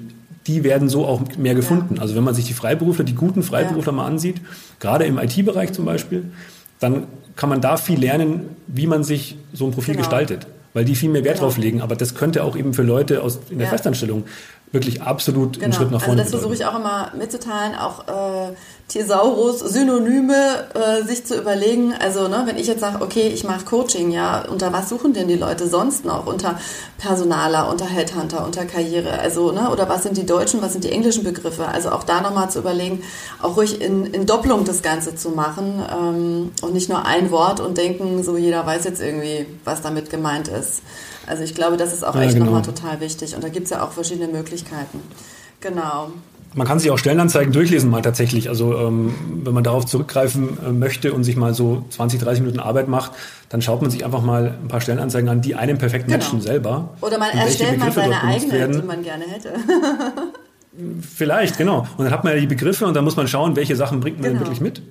die 0.48 0.64
werden 0.64 0.88
so 0.88 1.06
auch 1.06 1.22
mehr 1.38 1.56
gefunden. 1.56 2.00
Also 2.00 2.16
wenn 2.16 2.24
man 2.24 2.34
sich 2.34 2.46
die 2.46 2.54
Freiberufler, 2.54 3.04
die 3.04 3.16
guten 3.16 3.44
Freiberufler 3.44 3.92
mal 3.92 4.06
ansieht, 4.06 4.38
gerade 4.80 5.04
im 5.04 5.20
IT-Bereich 5.20 5.74
zum 5.74 5.86
Beispiel, 5.86 6.32
dann 6.80 7.04
kann 7.36 7.50
man 7.50 7.62
da 7.62 7.78
viel 7.78 8.00
lernen, 8.00 8.56
wie 8.68 8.88
man 8.88 9.04
sich 9.04 9.38
so 9.54 9.66
ein 9.66 9.72
Profil 9.72 9.96
genau. 9.96 10.06
gestaltet, 10.06 10.48
weil 10.74 10.86
die 10.86 10.96
viel 10.96 11.10
mehr 11.10 11.24
Wert 11.24 11.36
genau. 11.36 11.48
drauf 11.48 11.58
legen. 11.58 11.82
Aber 11.82 11.96
das 11.96 12.16
könnte 12.16 12.44
auch 12.44 12.56
eben 12.56 12.74
für 12.74 12.84
Leute 12.84 13.22
aus, 13.22 13.40
in 13.50 13.58
der 13.58 13.68
ja. 13.68 13.72
Festanstellung 13.72 14.26
wirklich 14.72 15.02
absolut 15.02 15.54
genau. 15.54 15.66
einen 15.66 15.74
Schritt 15.74 15.92
nach 15.92 15.96
also 15.96 16.06
vorne 16.06 16.22
Also 16.22 16.32
das 16.32 16.42
versuche 16.42 16.56
ich 16.56 16.66
auch 16.66 16.80
immer 16.80 17.12
mitzuteilen, 17.18 17.76
auch 17.76 18.08
äh, 18.08 18.54
Thesaurus, 18.88 19.60
Synonyme 19.60 20.66
äh, 20.74 21.04
sich 21.04 21.26
zu 21.26 21.38
überlegen. 21.38 21.94
Also 21.94 22.28
ne, 22.28 22.44
wenn 22.46 22.58
ich 22.58 22.68
jetzt 22.68 22.80
sage, 22.80 23.02
okay, 23.02 23.28
ich 23.28 23.44
mache 23.44 23.66
Coaching, 23.66 24.12
ja, 24.12 24.46
unter 24.50 24.72
was 24.72 24.90
suchen 24.90 25.14
denn 25.14 25.28
die 25.28 25.36
Leute 25.36 25.68
sonst 25.68 26.06
noch? 26.06 26.26
Unter 26.26 26.58
Personaler, 26.98 27.70
unter 27.70 27.86
Headhunter, 27.86 28.46
unter 28.46 28.66
Karriere, 28.66 29.20
also 29.20 29.52
ne, 29.52 29.70
oder 29.70 29.90
was 29.90 30.04
sind 30.04 30.16
die 30.18 30.26
deutschen, 30.26 30.62
was 30.62 30.72
sind 30.72 30.86
die 30.86 30.92
englischen 30.92 31.24
Begriffe? 31.24 31.68
Also 31.68 31.90
auch 31.92 32.04
da 32.04 32.22
nochmal 32.22 32.50
zu 32.50 32.60
überlegen, 32.60 33.04
auch 33.42 33.58
ruhig 33.58 33.82
in, 33.82 34.06
in 34.06 34.26
Doppelung 34.26 34.64
das 34.64 34.82
Ganze 34.82 35.16
zu 35.16 35.30
machen 35.30 35.82
ähm, 35.92 36.52
und 36.62 36.74
nicht 36.74 36.90
nur 36.90 37.06
ein 37.06 37.32
Wort 37.32 37.60
und 37.60 37.78
denken, 37.78 38.24
so 38.24 38.38
jeder 38.38 38.66
weiß 38.66 38.86
jetzt 38.86 39.02
irgendwie, 39.02 39.48
was 39.66 39.82
damit 39.82 40.10
gemeint 40.10 40.48
ist. 40.48 40.82
Also 41.28 41.44
ich 41.44 41.56
glaube, 41.56 41.78
das 41.78 41.94
ist 41.94 42.04
auch 42.04 42.16
ja, 42.16 42.24
echt 42.24 42.34
genau. 42.34 42.46
nochmal 42.46 42.64
total 42.64 43.00
wichtig. 43.00 43.36
Und 43.36 43.44
da 43.44 43.50
gibt 43.50 43.66
es 43.66 43.72
ja 43.72 43.84
auch 43.84 43.92
verschiedene 43.92 44.28
Möglichkeiten. 44.28 45.00
Genau. 45.60 46.12
man 46.56 46.66
kann 46.66 46.80
sich 46.80 46.90
auch 46.90 46.98
Stellenanzeigen 46.98 47.54
durchlesen 47.54 47.92
mal 47.92 48.02
tatsächlich. 48.02 48.50
Also 48.50 48.76
ähm, 48.78 49.14
wenn 49.44 49.54
man 49.54 49.64
darauf 49.64 49.86
zurückgreifen 49.86 50.58
äh, 50.66 50.72
möchte 50.72 51.14
und 51.14 51.24
sich 51.24 51.36
mal 51.36 51.54
so 51.54 51.86
20, 51.92 52.20
30 52.20 52.42
Minuten 52.42 52.60
Arbeit 52.60 52.88
macht, 52.88 53.12
dann 53.50 53.62
schaut 53.62 53.82
man 53.82 53.92
sich 53.92 54.04
einfach 54.04 54.22
mal 54.22 54.58
ein 54.62 54.68
paar 54.68 54.82
Stellenanzeigen 54.82 55.30
an, 55.30 55.42
die 55.42 55.56
einem 55.56 55.78
perfekt 55.78 56.08
genau. 56.08 56.18
matchen 56.18 56.42
selber. 56.42 56.90
Oder 57.02 57.20
man 57.20 57.30
erstellt 57.30 57.80
mal 57.80 57.92
seine 57.92 58.24
eigene, 58.24 58.52
werden. 58.52 58.82
die 58.82 58.88
man 58.88 59.04
gerne 59.04 59.26
hätte. 59.26 59.54
Vielleicht, 61.02 61.58
genau. 61.58 61.86
Und 61.98 62.06
dann 62.06 62.14
hat 62.14 62.24
man 62.24 62.34
ja 62.34 62.40
die 62.40 62.48
Begriffe 62.48 62.86
und 62.86 62.96
dann 62.96 63.04
muss 63.04 63.18
man 63.18 63.28
schauen, 63.28 63.56
welche 63.56 63.76
Sachen 63.76 64.00
bringt 64.00 64.20
man 64.22 64.30
genau. 64.30 64.42
wirklich 64.42 64.62
mit. 64.62 64.82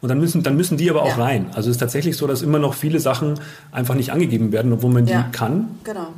Und 0.00 0.08
dann 0.08 0.20
müssen, 0.20 0.42
dann 0.42 0.56
müssen 0.56 0.76
die 0.76 0.88
aber 0.90 1.02
auch 1.02 1.18
ja. 1.18 1.24
rein. 1.24 1.46
Also 1.54 1.70
es 1.70 1.76
ist 1.76 1.80
tatsächlich 1.80 2.16
so, 2.16 2.26
dass 2.26 2.42
immer 2.42 2.58
noch 2.58 2.74
viele 2.74 3.00
Sachen 3.00 3.40
einfach 3.72 3.94
nicht 3.94 4.12
angegeben 4.12 4.52
werden, 4.52 4.72
obwohl 4.72 4.92
man 4.92 5.06
die 5.06 5.12
ja. 5.12 5.28
kann. 5.32 5.68
Genau. 5.84 6.08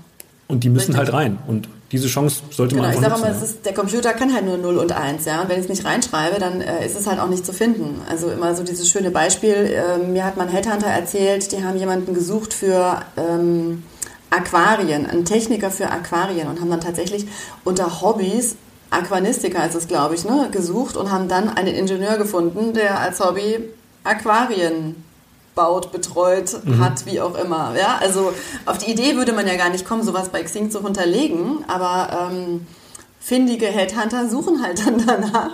Und 0.49 0.65
die 0.65 0.69
müssen 0.69 0.95
Richtig. 0.95 0.99
halt 0.99 1.13
rein. 1.13 1.39
Und 1.47 1.69
diese 1.93 2.09
Chance 2.09 2.43
sollte 2.51 2.75
genau, 2.75 2.87
man 2.87 2.97
einfach 2.97 3.17
ich 3.17 3.23
sage 3.23 3.35
mal, 3.35 3.43
ist, 3.43 3.65
der 3.65 3.75
Computer 3.75 4.13
kann 4.13 4.33
halt 4.33 4.45
nur 4.45 4.59
0 4.59 4.79
und 4.79 4.93
1, 4.93 5.25
ja. 5.25 5.43
Und 5.43 5.49
wenn 5.49 5.57
ich 5.57 5.65
es 5.65 5.69
nicht 5.69 5.85
reinschreibe, 5.85 6.39
dann 6.39 6.61
äh, 6.61 6.85
ist 6.85 6.99
es 6.99 7.07
halt 7.07 7.19
auch 7.19 7.29
nicht 7.29 7.47
zu 7.47 7.53
finden. 7.53 8.01
Also 8.09 8.31
immer 8.31 8.55
so 8.55 8.63
dieses 8.63 8.89
schöne 8.89 9.11
Beispiel, 9.11 9.55
äh, 9.55 9.99
mir 9.99 10.25
hat 10.25 10.37
mein 10.37 10.49
Headhunter 10.49 10.87
erzählt, 10.87 11.51
die 11.53 11.65
haben 11.65 11.79
jemanden 11.79 12.15
gesucht 12.15 12.53
für 12.53 13.03
ähm, 13.17 13.83
Aquarien, 14.31 15.07
einen 15.07 15.25
Techniker 15.25 15.71
für 15.71 15.91
Aquarien 15.91 16.49
und 16.49 16.61
haben 16.61 16.71
dann 16.71 16.81
tatsächlich 16.81 17.27
unter 17.65 18.01
Hobbys 18.01 18.57
Aquanistiker 18.91 19.67
ist 19.67 19.75
es, 19.75 19.89
glaube 19.89 20.15
ich, 20.15 20.25
ne, 20.25 20.49
gesucht 20.51 20.97
und 20.97 21.11
haben 21.11 21.29
dann 21.29 21.49
einen 21.49 21.75
Ingenieur 21.75 22.17
gefunden, 22.19 22.75
der 22.75 23.01
als 23.01 23.21
Hobby 23.21 23.71
Aquarien 24.05 24.97
baut, 25.55 25.93
betreut, 25.93 26.65
mhm. 26.65 26.83
hat, 26.83 27.07
wie 27.07 27.21
auch 27.21 27.35
immer. 27.37 27.75
Ja, 27.79 27.99
also 28.01 28.33
auf 28.67 28.79
die 28.79 28.91
Idee 28.91 29.17
würde 29.17 29.33
man 29.33 29.47
ja 29.47 29.57
gar 29.57 29.71
nicht 29.71 29.85
kommen, 29.85 30.03
sowas 30.03 30.31
bei 30.31 30.43
Xing 30.43 30.71
zu 30.71 30.81
unterlegen, 30.81 31.65
aber 31.69 32.31
ähm, 32.33 32.67
findige 33.21 33.67
Headhunter 33.67 34.29
suchen 34.29 34.63
halt 34.63 34.87
dann 34.87 35.05
danach. 35.07 35.53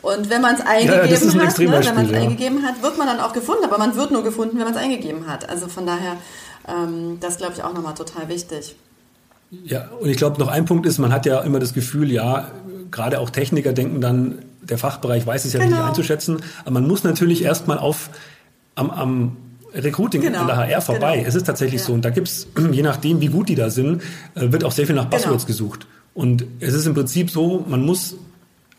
Und 0.00 0.30
wenn 0.30 0.40
man 0.40 0.54
es 0.54 0.60
eingegeben 0.60 1.40
ja, 1.40 1.46
hat, 1.46 1.58
ne, 1.58 1.70
wenn 1.72 1.94
man 1.94 2.04
es 2.04 2.12
ja. 2.12 2.18
eingegeben 2.18 2.62
hat, 2.62 2.82
wird 2.82 2.98
man 2.98 3.08
dann 3.08 3.20
auch 3.20 3.32
gefunden, 3.32 3.64
aber 3.64 3.78
man 3.78 3.96
wird 3.96 4.12
nur 4.12 4.22
gefunden, 4.22 4.56
wenn 4.58 4.64
man 4.64 4.74
es 4.74 4.80
eingegeben 4.80 5.26
hat. 5.26 5.48
Also 5.48 5.66
von 5.66 5.86
daher, 5.86 6.16
ähm, 6.68 7.18
das 7.20 7.38
glaube 7.38 7.54
ich 7.54 7.62
auch 7.64 7.74
nochmal 7.74 7.94
total 7.94 8.28
wichtig. 8.28 8.76
Ja, 9.64 9.88
und 9.98 10.08
ich 10.08 10.18
glaube, 10.18 10.38
noch 10.38 10.48
ein 10.48 10.66
Punkt 10.66 10.86
ist, 10.86 10.98
man 10.98 11.12
hat 11.12 11.24
ja 11.24 11.40
immer 11.40 11.58
das 11.58 11.72
Gefühl, 11.72 12.12
ja, 12.12 12.50
gerade 12.90 13.20
auch 13.20 13.30
Techniker 13.30 13.72
denken 13.72 14.00
dann, 14.00 14.38
der 14.62 14.78
Fachbereich 14.78 15.26
weiß 15.26 15.44
es 15.44 15.52
ja 15.52 15.60
genau. 15.60 15.70
richtig 15.70 15.88
einzuschätzen, 15.88 16.42
aber 16.62 16.72
man 16.72 16.86
muss 16.86 17.04
natürlich 17.04 17.42
erstmal 17.42 17.78
auf 17.78 18.10
am, 18.74 18.90
am 18.90 19.36
Recruiting 19.74 20.22
genau. 20.22 20.40
an 20.40 20.46
der 20.46 20.56
HR 20.56 20.80
vorbei. 20.80 21.16
Genau. 21.16 21.28
Es 21.28 21.34
ist 21.34 21.46
tatsächlich 21.46 21.80
ja. 21.80 21.86
so. 21.86 21.92
Und 21.92 22.04
da 22.04 22.10
gibt 22.10 22.28
es, 22.28 22.46
je 22.72 22.82
nachdem, 22.82 23.20
wie 23.20 23.28
gut 23.28 23.48
die 23.48 23.54
da 23.54 23.70
sind, 23.70 24.02
äh, 24.34 24.52
wird 24.52 24.64
auch 24.64 24.72
sehr 24.72 24.86
viel 24.86 24.94
nach 24.94 25.06
Buzzwords 25.06 25.44
genau. 25.44 25.46
gesucht. 25.46 25.86
Und 26.14 26.44
es 26.60 26.74
ist 26.74 26.86
im 26.86 26.94
Prinzip 26.94 27.30
so, 27.30 27.64
man 27.68 27.84
muss 27.84 28.16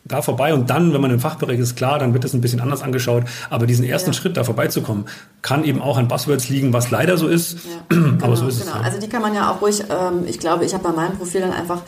da 0.06 0.22
vorbei 0.22 0.54
und 0.54 0.70
dann, 0.70 0.94
wenn 0.94 1.02
man 1.02 1.12
im 1.12 1.20
Fachbereich 1.20 1.60
ist, 1.60 1.76
klar, 1.76 2.00
dann 2.00 2.14
wird 2.14 2.24
das 2.24 2.34
ein 2.34 2.42
bisschen 2.42 2.60
anders 2.60 2.82
angeschaut. 2.82 3.24
Aber 3.50 3.68
diesen 3.68 3.86
ersten 3.86 4.10
ja. 4.10 4.14
Schritt 4.14 4.38
da 4.38 4.44
vorbeizukommen, 4.44 5.06
kann 5.42 5.64
eben 5.64 5.82
auch 5.82 5.98
an 5.98 6.08
Buzzwords 6.08 6.50
liegen, 6.50 6.74
was 6.74 6.90
leider 6.90 7.18
so 7.18 7.28
ist. 7.28 7.58
Ja. 7.66 7.98
aber 7.98 8.18
genau, 8.18 8.36
so 8.36 8.48
ist 8.48 8.62
genau. 8.62 8.72
es. 8.72 8.78
Ja. 8.78 8.82
Also 8.82 9.00
die 9.00 9.08
kann 9.08 9.22
man 9.22 9.36
ja 9.36 9.52
auch 9.52 9.62
ruhig, 9.62 9.84
ähm, 9.90 10.24
ich 10.26 10.40
glaube, 10.40 10.66
ich 10.66 10.74
habe 10.74 10.84
bei 10.84 10.92
meinem 10.92 11.18
Profil 11.18 11.42
dann 11.42 11.54
einfach 11.54 11.84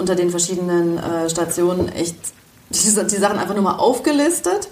unter 0.00 0.16
den 0.16 0.30
verschiedenen 0.30 0.98
äh, 0.98 1.30
Stationen 1.30 1.88
echt 1.90 2.16
die, 2.70 2.78
die, 2.78 3.16
Sachen 3.16 3.38
einfach 3.38 3.54
nur 3.54 3.62
mal 3.62 3.76
aufgelistet. 3.76 4.68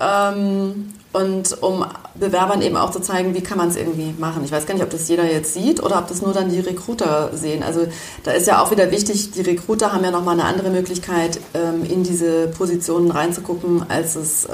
Ähm, 0.00 0.94
und 1.12 1.60
um 1.62 1.84
Bewerbern 2.14 2.62
eben 2.62 2.76
auch 2.76 2.92
zu 2.92 3.00
zeigen, 3.00 3.34
wie 3.34 3.40
kann 3.40 3.58
man 3.58 3.68
es 3.68 3.76
irgendwie 3.76 4.14
machen. 4.16 4.44
Ich 4.44 4.52
weiß 4.52 4.64
gar 4.66 4.74
nicht, 4.74 4.82
ob 4.84 4.90
das 4.90 5.08
jeder 5.08 5.24
jetzt 5.24 5.54
sieht 5.54 5.82
oder 5.82 5.98
ob 5.98 6.06
das 6.06 6.22
nur 6.22 6.32
dann 6.32 6.48
die 6.48 6.60
Recruiter 6.60 7.30
sehen. 7.34 7.64
Also 7.64 7.86
da 8.22 8.30
ist 8.30 8.46
ja 8.46 8.62
auch 8.62 8.70
wieder 8.70 8.90
wichtig, 8.92 9.32
die 9.32 9.40
Recruiter 9.40 9.92
haben 9.92 10.04
ja 10.04 10.12
nochmal 10.12 10.34
eine 10.34 10.44
andere 10.44 10.70
Möglichkeit, 10.70 11.40
ähm, 11.54 11.84
in 11.84 12.04
diese 12.04 12.46
Positionen 12.48 13.10
reinzugucken, 13.10 13.90
als 13.90 14.14
es 14.14 14.44
äh, 14.44 14.50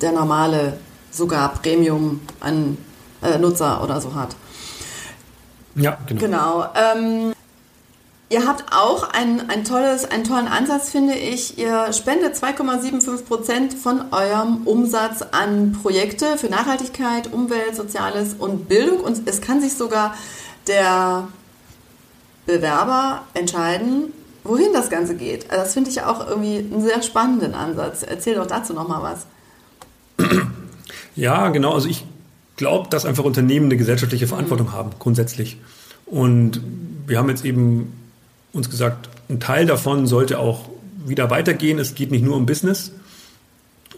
der 0.00 0.12
normale, 0.12 0.74
sogar 1.12 1.54
Premium 1.54 2.20
an 2.40 2.76
äh, 3.22 3.38
Nutzer 3.38 3.82
oder 3.82 4.00
so 4.00 4.14
hat. 4.14 4.34
Ja, 5.76 5.98
genau. 6.06 6.20
Genau. 6.20 6.66
Ähm, 6.74 7.32
Ihr 8.28 8.44
habt 8.44 8.72
auch 8.72 9.10
ein, 9.10 9.48
ein 9.50 9.64
tolles, 9.64 10.04
einen 10.04 10.24
tollen 10.24 10.48
Ansatz, 10.48 10.90
finde 10.90 11.14
ich. 11.14 11.58
Ihr 11.58 11.92
spendet 11.92 12.34
2,75 12.34 13.24
Prozent 13.24 13.74
von 13.74 14.12
eurem 14.12 14.66
Umsatz 14.66 15.22
an 15.30 15.78
Projekte 15.80 16.36
für 16.36 16.48
Nachhaltigkeit, 16.48 17.32
Umwelt, 17.32 17.76
Soziales 17.76 18.34
und 18.34 18.68
Bildung. 18.68 19.00
Und 19.00 19.28
es 19.28 19.40
kann 19.40 19.60
sich 19.60 19.74
sogar 19.74 20.16
der 20.66 21.28
Bewerber 22.46 23.22
entscheiden, 23.34 24.12
wohin 24.42 24.72
das 24.72 24.90
Ganze 24.90 25.14
geht. 25.14 25.48
Also 25.50 25.62
das 25.62 25.74
finde 25.74 25.90
ich 25.90 26.02
auch 26.02 26.26
irgendwie 26.26 26.58
einen 26.58 26.82
sehr 26.82 27.02
spannenden 27.02 27.54
Ansatz. 27.54 28.02
Erzähl 28.02 28.34
doch 28.34 28.46
dazu 28.46 28.72
nochmal 28.72 29.02
was. 29.02 29.26
Ja, 31.14 31.48
genau. 31.48 31.74
Also 31.74 31.88
ich 31.88 32.04
glaube, 32.56 32.90
dass 32.90 33.06
einfach 33.06 33.24
Unternehmen 33.24 33.66
eine 33.66 33.76
gesellschaftliche 33.76 34.26
Verantwortung 34.26 34.66
mhm. 34.68 34.72
haben, 34.72 34.90
grundsätzlich. 34.98 35.58
Und 36.06 36.60
wir 37.06 37.18
haben 37.18 37.28
jetzt 37.28 37.44
eben 37.44 37.92
uns 38.56 38.70
gesagt, 38.70 39.08
ein 39.28 39.40
Teil 39.40 39.66
davon 39.66 40.06
sollte 40.06 40.38
auch 40.38 40.68
wieder 41.06 41.30
weitergehen. 41.30 41.78
Es 41.78 41.94
geht 41.94 42.10
nicht 42.10 42.24
nur 42.24 42.36
um 42.36 42.46
Business. 42.46 42.92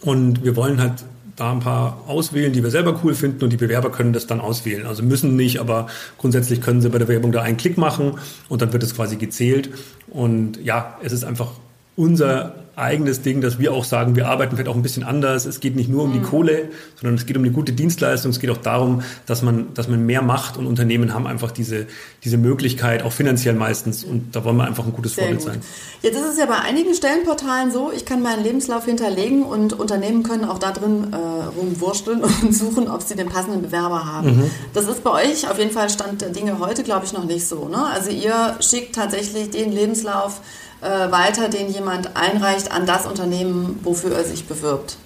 Und 0.01 0.43
wir 0.43 0.55
wollen 0.55 0.79
halt 0.79 1.03
da 1.35 1.51
ein 1.51 1.59
paar 1.61 2.03
auswählen, 2.07 2.51
die 2.51 2.63
wir 2.63 2.69
selber 2.69 2.99
cool 3.03 3.15
finden 3.15 3.43
und 3.45 3.49
die 3.51 3.57
Bewerber 3.57 3.91
können 3.91 4.11
das 4.11 4.27
dann 4.27 4.41
auswählen. 4.41 4.85
Also 4.85 5.03
müssen 5.03 5.35
nicht, 5.37 5.59
aber 5.59 5.87
grundsätzlich 6.17 6.61
können 6.61 6.81
sie 6.81 6.89
bei 6.89 6.97
der 6.97 7.07
Werbung 7.07 7.31
da 7.31 7.41
einen 7.41 7.57
Klick 7.57 7.77
machen 7.77 8.19
und 8.49 8.61
dann 8.61 8.73
wird 8.73 8.83
es 8.83 8.93
quasi 8.93 9.15
gezählt. 9.15 9.69
Und 10.09 10.61
ja, 10.63 10.97
es 11.01 11.13
ist 11.13 11.23
einfach 11.23 11.51
unser 11.95 12.55
eigenes 12.79 13.21
Ding, 13.21 13.41
dass 13.41 13.59
wir 13.59 13.73
auch 13.73 13.83
sagen, 13.83 14.15
wir 14.15 14.27
arbeiten 14.27 14.55
vielleicht 14.55 14.69
auch 14.69 14.75
ein 14.75 14.81
bisschen 14.81 15.03
anders. 15.03 15.45
Es 15.45 15.59
geht 15.59 15.75
nicht 15.75 15.89
nur 15.89 16.03
um 16.03 16.13
die 16.13 16.19
mhm. 16.19 16.23
Kohle, 16.23 16.69
sondern 16.95 17.15
es 17.15 17.25
geht 17.25 17.37
um 17.37 17.43
eine 17.43 17.51
gute 17.51 17.73
Dienstleistung. 17.73 18.31
Es 18.31 18.39
geht 18.39 18.49
auch 18.49 18.57
darum, 18.57 19.01
dass 19.25 19.41
man, 19.41 19.73
dass 19.73 19.87
man 19.87 20.05
mehr 20.05 20.21
macht 20.21 20.57
und 20.57 20.65
Unternehmen 20.65 21.13
haben 21.13 21.27
einfach 21.27 21.51
diese, 21.51 21.87
diese 22.23 22.37
Möglichkeit, 22.37 23.03
auch 23.03 23.11
finanziell 23.11 23.53
meistens. 23.53 24.03
Und 24.03 24.35
da 24.35 24.43
wollen 24.45 24.57
wir 24.57 24.65
einfach 24.65 24.85
ein 24.85 24.93
gutes 24.93 25.15
Sehr 25.15 25.25
Vorbild 25.25 25.43
gut. 25.43 25.53
sein. 25.53 25.61
Jetzt 26.01 26.15
ist 26.15 26.25
es 26.33 26.37
ja 26.39 26.45
bei 26.45 26.59
einigen 26.59 26.93
Stellenportalen 26.93 27.71
so, 27.71 27.91
ich 27.93 28.05
kann 28.05 28.21
meinen 28.21 28.43
Lebenslauf 28.43 28.85
hinterlegen 28.85 29.43
und 29.43 29.73
Unternehmen 29.73 30.23
können 30.23 30.45
auch 30.45 30.59
da 30.59 30.71
drin 30.71 31.11
äh, 31.11 31.15
rumwursteln 31.59 32.21
und 32.41 32.55
suchen, 32.55 32.89
ob 32.89 33.01
sie 33.01 33.15
den 33.15 33.27
passenden 33.27 33.61
Bewerber 33.61 34.05
haben. 34.05 34.37
Mhm. 34.37 34.51
Das 34.73 34.87
ist 34.87 35.03
bei 35.03 35.11
euch 35.11 35.49
auf 35.49 35.59
jeden 35.59 35.71
Fall 35.71 35.89
Stand 35.89 36.21
der 36.21 36.29
Dinge 36.29 36.59
heute, 36.59 36.83
glaube 36.83 37.05
ich, 37.05 37.13
noch 37.13 37.25
nicht 37.25 37.45
so. 37.45 37.67
Ne? 37.67 37.85
Also 37.93 38.09
ihr 38.09 38.55
schickt 38.61 38.95
tatsächlich 38.95 39.49
den 39.49 39.71
Lebenslauf 39.71 40.41
äh, 40.81 41.11
weiter, 41.11 41.49
den 41.49 41.69
jemand 41.69 42.15
einreicht 42.15 42.71
an 42.71 42.85
das 42.85 43.05
Unternehmen, 43.05 43.79
wofür 43.83 44.15
er 44.15 44.23
sich 44.23 44.45
bewirbt. 44.45 44.97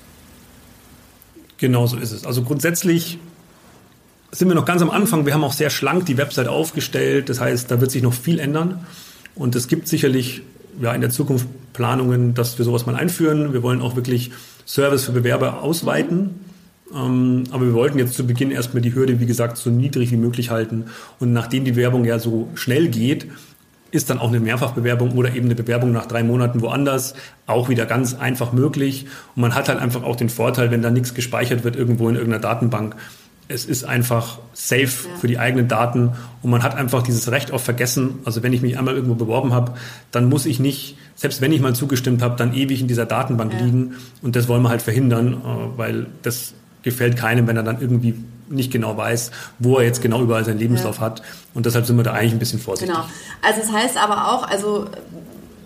Genau 1.58 1.88
so 1.88 1.98
ist 1.98 2.12
es. 2.12 2.26
Also 2.26 2.44
grundsätzlich 2.44 3.20
sind 4.32 4.48
wir 4.48 4.56
noch 4.56 4.66
ganz 4.66 4.82
am 4.82 4.90
Anfang. 4.90 5.26
Wir 5.26 5.34
haben 5.34 5.44
auch 5.44 5.54
sehr 5.54 5.70
schlank 5.70 6.06
die 6.06 6.18
Website 6.18 6.48
aufgestellt. 6.48 7.30
Das 7.30 7.40
heißt, 7.40 7.70
da 7.70 7.80
wird 7.80 7.92
sich 7.92 8.02
noch 8.02 8.14
viel 8.14 8.40
ändern. 8.40 8.86
Und 9.36 9.56
es 9.56 9.68
gibt 9.68 9.88
sicherlich 9.88 10.42
ja, 10.82 10.94
in 10.94 11.02
der 11.02 11.10
Zukunft 11.10 11.48
Planungen, 11.74 12.34
dass 12.34 12.58
wir 12.58 12.66
sowas 12.66 12.86
mal 12.86 12.96
einführen. 12.96 13.54
Wir 13.54 13.64
wollen 13.64 13.82
auch 13.82 13.96
wirklich 13.96 14.32
Service 14.66 15.06
für 15.06 15.12
Bewerber 15.12 15.62
ausweiten. 15.62 16.32
Ähm, 16.94 17.46
aber 17.52 17.66
wir 17.66 17.74
wollten 17.74 17.98
jetzt 18.00 18.14
zu 18.16 18.26
Beginn 18.26 18.52
erstmal 18.52 18.82
die 18.82 18.94
Hürde, 18.94 19.20
wie 19.20 19.26
gesagt, 19.26 19.58
so 19.58 19.70
niedrig 19.70 20.12
wie 20.12 20.18
möglich 20.18 20.50
halten. 20.50 20.86
Und 21.20 21.34
nachdem 21.34 21.66
die 21.66 21.76
Werbung 21.76 22.06
ja 22.06 22.20
so 22.20 22.50
schnell 22.56 22.90
geht, 22.90 23.28
ist 23.93 24.10
dann 24.10 24.17
auch 24.17 24.29
eine 24.29 24.39
Mehrfachbewerbung 24.39 25.12
oder 25.12 25.36
eben 25.36 25.45
eine 25.45 25.56
Bewerbung 25.56 25.91
nach 25.91 26.08
drei 26.08 26.23
Monaten 26.23 26.62
woanders 26.62 27.13
auch 27.45 27.69
wieder 27.69 27.86
ganz 27.86 28.15
einfach 28.15 28.51
möglich. 28.51 29.06
Und 29.36 29.43
man 29.43 29.53
hat 29.53 29.69
halt 29.69 29.79
einfach 29.79 30.01
auch 30.01 30.15
den 30.15 30.29
Vorteil, 30.29 30.71
wenn 30.71 30.82
da 30.82 30.89
nichts 30.89 31.13
gespeichert 31.13 31.63
wird 31.63 31.75
irgendwo 31.75 32.10
in 32.10 32.15
irgendeiner 32.15 32.41
Datenbank. 32.41 32.95
Es 33.49 33.65
ist 33.65 33.84
einfach 33.84 34.39
safe 34.53 34.82
ja. 34.82 35.15
für 35.19 35.27
die 35.27 35.38
eigenen 35.38 35.67
Daten 35.67 36.13
und 36.41 36.49
man 36.49 36.63
hat 36.63 36.75
einfach 36.75 37.03
dieses 37.03 37.29
Recht 37.29 37.51
auf 37.51 37.63
Vergessen. 37.63 38.19
Also 38.25 38.41
wenn 38.41 38.51
ich 38.51 38.63
mich 38.63 38.79
einmal 38.79 38.95
irgendwo 38.95 39.13
beworben 39.13 39.53
habe, 39.53 39.73
dann 40.10 40.27
muss 40.27 40.47
ich 40.47 40.60
nicht, 40.60 40.97
selbst 41.15 41.41
wenn 41.41 41.51
ich 41.51 41.62
mal 41.62 41.75
zugestimmt 41.75 42.23
habe, 42.23 42.36
dann 42.36 42.56
ewig 42.56 42.82
in 42.82 42.88
dieser 42.88 43.06
Datenbank 43.06 43.53
ja. 43.53 43.60
liegen. 43.60 43.95
Und 44.23 44.36
das 44.36 44.47
wollen 44.47 44.63
wir 44.63 44.69
halt 44.69 44.82
verhindern, 44.82 45.34
äh, 45.34 45.77
weil 45.77 46.08
das 46.23 46.56
gefällt 46.82 47.15
keinem, 47.15 47.45
wenn 47.45 47.58
er 47.58 47.63
dann 47.63 47.79
irgendwie 47.79 48.15
nicht 48.54 48.72
genau 48.72 48.98
weiß, 48.98 49.32
wo 49.60 49.78
er 49.78 49.86
jetzt 49.86 50.02
genau 50.02 50.22
überall 50.22 50.46
seinen 50.46 50.60
Lebenslauf 50.60 50.98
ja. 50.98 51.02
hat. 51.02 51.22
Und 51.54 51.66
deshalb 51.66 51.86
sind 51.86 51.98
wir 51.98 52.04
da 52.04 52.13
eigentlich 52.13 52.34
ein 52.34 52.39
bisschen 52.39 52.60
vorsichtig. 52.60 52.96
Genau. 52.96 53.08
Also 53.42 53.62
es 53.62 53.68
das 53.68 53.76
heißt 53.76 53.98
aber 53.98 54.32
auch, 54.32 54.48
also 54.48 54.88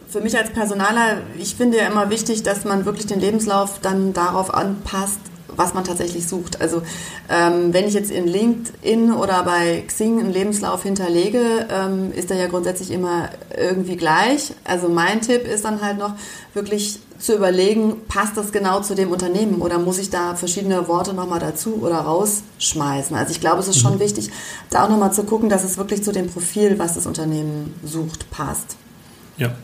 für 0.10 0.22
mich 0.22 0.38
als 0.38 0.50
Personaler, 0.52 1.18
ich 1.38 1.56
finde 1.56 1.78
ja 1.78 1.88
immer 1.88 2.10
wichtig, 2.10 2.44
dass 2.44 2.64
man 2.64 2.86
wirklich 2.86 3.06
den 3.06 3.20
Lebenslauf 3.20 3.80
dann 3.82 4.14
darauf 4.14 4.54
anpasst, 4.54 5.20
was 5.56 5.74
man 5.74 5.84
tatsächlich 5.84 6.28
sucht. 6.28 6.62
Also 6.62 6.82
ähm, 7.30 7.74
wenn 7.74 7.86
ich 7.86 7.94
jetzt 7.94 8.12
in 8.12 8.28
LinkedIn 8.28 9.14
oder 9.14 9.44
bei 9.44 9.84
Xing 9.88 10.20
einen 10.20 10.32
Lebenslauf 10.32 10.84
hinterlege, 10.84 11.68
ähm, 11.70 12.12
ist 12.12 12.32
er 12.32 12.38
ja 12.38 12.48
grundsätzlich 12.48 12.92
immer 12.92 13.30
irgendwie 13.58 13.98
gleich. 13.98 14.54
Also 14.64 14.90
mein 14.90 15.22
Tipp 15.22 15.46
ist 15.48 15.66
dann 15.66 15.82
halt 15.82 15.98
noch 15.98 16.14
wirklich 16.54 17.00
zu 17.20 17.36
überlegen, 17.36 18.06
passt 18.08 18.38
das 18.38 18.52
genau 18.52 18.82
zu 18.82 18.94
dem 18.94 19.12
Unternehmen 19.12 19.62
oder 19.62 19.80
muss 19.80 19.98
ich 19.98 20.10
da 20.10 20.36
verschiedene 20.36 20.88
Worte 20.88 21.14
nochmal 21.14 21.40
dazu 21.40 21.80
oder 21.82 21.98
rausschmeißen? 21.98 23.16
Also 23.16 23.32
ich 23.32 23.40
glaube, 23.40 23.60
es 23.60 23.68
ist 23.68 23.80
schon 23.80 23.96
mhm. 23.96 24.00
wichtig, 24.00 24.30
da 24.70 24.86
auch 24.86 24.90
nochmal 24.90 25.14
zu 25.14 25.24
gucken, 25.24 25.50
dass 25.50 25.64
es 25.64 25.78
wirklich 25.78 26.04
zu 26.04 26.12
dem 26.12 26.28
Profil, 26.28 26.78
was 26.78 26.94
das 26.94 27.08
Unternehmen 27.08 27.74
sucht, 27.84 28.30
passt. 28.30 28.76
Ja, 29.38 29.56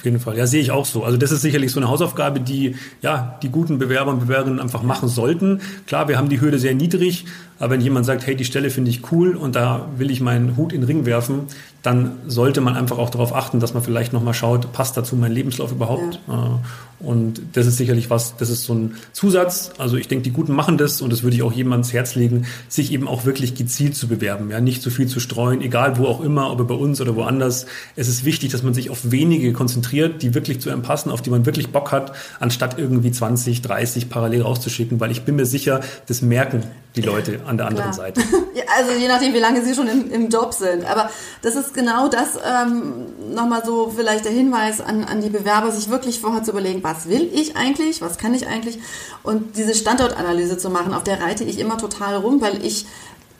Auf 0.00 0.06
jeden 0.06 0.18
Fall. 0.18 0.38
Ja, 0.38 0.46
sehe 0.46 0.62
ich 0.62 0.70
auch 0.70 0.86
so. 0.86 1.04
Also 1.04 1.18
das 1.18 1.30
ist 1.30 1.42
sicherlich 1.42 1.72
so 1.72 1.78
eine 1.78 1.90
Hausaufgabe, 1.90 2.40
die 2.40 2.74
ja 3.02 3.38
die 3.42 3.50
guten 3.50 3.78
Bewerber 3.78 4.12
und 4.12 4.20
Bewerberinnen 4.20 4.58
einfach 4.58 4.82
machen 4.82 5.10
sollten. 5.10 5.60
Klar, 5.86 6.08
wir 6.08 6.16
haben 6.16 6.30
die 6.30 6.40
Hürde 6.40 6.58
sehr 6.58 6.74
niedrig, 6.74 7.26
aber 7.60 7.74
wenn 7.74 7.82
jemand 7.82 8.06
sagt, 8.06 8.26
hey, 8.26 8.34
die 8.34 8.46
Stelle 8.46 8.70
finde 8.70 8.90
ich 8.90 9.12
cool 9.12 9.36
und 9.36 9.54
da 9.54 9.86
will 9.98 10.10
ich 10.10 10.20
meinen 10.20 10.56
Hut 10.56 10.72
in 10.72 10.80
den 10.80 10.86
Ring 10.86 11.04
werfen, 11.04 11.42
dann 11.82 12.18
sollte 12.26 12.60
man 12.60 12.74
einfach 12.74 12.98
auch 12.98 13.10
darauf 13.10 13.34
achten, 13.34 13.60
dass 13.60 13.74
man 13.74 13.82
vielleicht 13.82 14.12
nochmal 14.12 14.34
schaut, 14.34 14.72
passt 14.72 14.96
dazu 14.96 15.14
mein 15.14 15.32
Lebenslauf 15.32 15.70
überhaupt? 15.70 16.20
Ja. 16.26 16.46
Äh, 16.46 17.06
und 17.06 17.40
das 17.54 17.66
ist 17.66 17.78
sicherlich 17.78 18.10
was, 18.10 18.36
das 18.36 18.50
ist 18.50 18.64
so 18.64 18.74
ein 18.74 18.96
Zusatz. 19.12 19.72
Also 19.78 19.96
ich 19.96 20.06
denke, 20.06 20.22
die 20.22 20.32
Guten 20.32 20.54
machen 20.54 20.76
das 20.76 21.00
und 21.00 21.10
das 21.10 21.22
würde 21.22 21.34
ich 21.34 21.42
auch 21.42 21.52
jedem 21.52 21.72
ans 21.72 21.94
Herz 21.94 22.14
legen, 22.14 22.44
sich 22.68 22.92
eben 22.92 23.08
auch 23.08 23.24
wirklich 23.24 23.54
gezielt 23.54 23.96
zu 23.96 24.06
bewerben. 24.06 24.50
Ja, 24.50 24.60
nicht 24.60 24.82
zu 24.82 24.90
viel 24.90 25.06
zu 25.06 25.18
streuen, 25.18 25.62
egal 25.62 25.96
wo 25.96 26.04
auch 26.04 26.20
immer, 26.20 26.50
ob 26.50 26.66
bei 26.68 26.74
uns 26.74 27.00
oder 27.00 27.16
woanders. 27.16 27.64
Es 27.96 28.08
ist 28.08 28.26
wichtig, 28.26 28.50
dass 28.50 28.62
man 28.62 28.74
sich 28.74 28.90
auf 28.90 29.10
wenige 29.10 29.54
konzentriert, 29.54 30.22
die 30.22 30.34
wirklich 30.34 30.60
zu 30.60 30.68
einem 30.68 30.82
passen, 30.82 31.10
auf 31.10 31.22
die 31.22 31.30
man 31.30 31.46
wirklich 31.46 31.68
Bock 31.68 31.90
hat, 31.90 32.12
anstatt 32.38 32.78
irgendwie 32.78 33.12
20, 33.12 33.62
30 33.62 34.10
parallel 34.10 34.42
rauszuschicken, 34.42 35.00
weil 35.00 35.10
ich 35.10 35.22
bin 35.22 35.36
mir 35.36 35.46
sicher, 35.46 35.80
das 36.06 36.20
merken 36.20 36.64
die 36.96 37.02
Leute 37.02 37.40
an 37.50 37.56
der 37.58 37.66
anderen 37.66 37.90
Klar. 37.90 38.06
Seite. 38.06 38.22
Ja, 38.52 38.64
also 38.76 38.92
je 38.92 39.06
nachdem, 39.06 39.32
wie 39.32 39.38
lange 39.38 39.62
sie 39.62 39.74
schon 39.74 39.86
im, 39.86 40.10
im 40.10 40.28
Job 40.28 40.54
sind. 40.54 40.84
Aber 40.84 41.08
das 41.42 41.54
ist 41.54 41.72
genau 41.72 42.08
das, 42.08 42.30
ähm, 42.44 43.06
nochmal 43.32 43.62
so 43.64 43.92
vielleicht 43.94 44.24
der 44.24 44.32
Hinweis 44.32 44.80
an, 44.80 45.04
an 45.04 45.20
die 45.20 45.30
Bewerber, 45.30 45.70
sich 45.70 45.88
wirklich 45.88 46.20
vorher 46.20 46.42
zu 46.42 46.50
überlegen, 46.50 46.82
was 46.82 47.08
will 47.08 47.30
ich 47.32 47.56
eigentlich, 47.56 48.02
was 48.02 48.18
kann 48.18 48.34
ich 48.34 48.48
eigentlich 48.48 48.80
und 49.22 49.56
diese 49.56 49.74
Standortanalyse 49.74 50.58
zu 50.58 50.68
machen, 50.68 50.94
auf 50.94 51.04
der 51.04 51.22
reite 51.22 51.44
ich 51.44 51.60
immer 51.60 51.78
total 51.78 52.16
rum, 52.16 52.40
weil 52.40 52.64
ich 52.64 52.86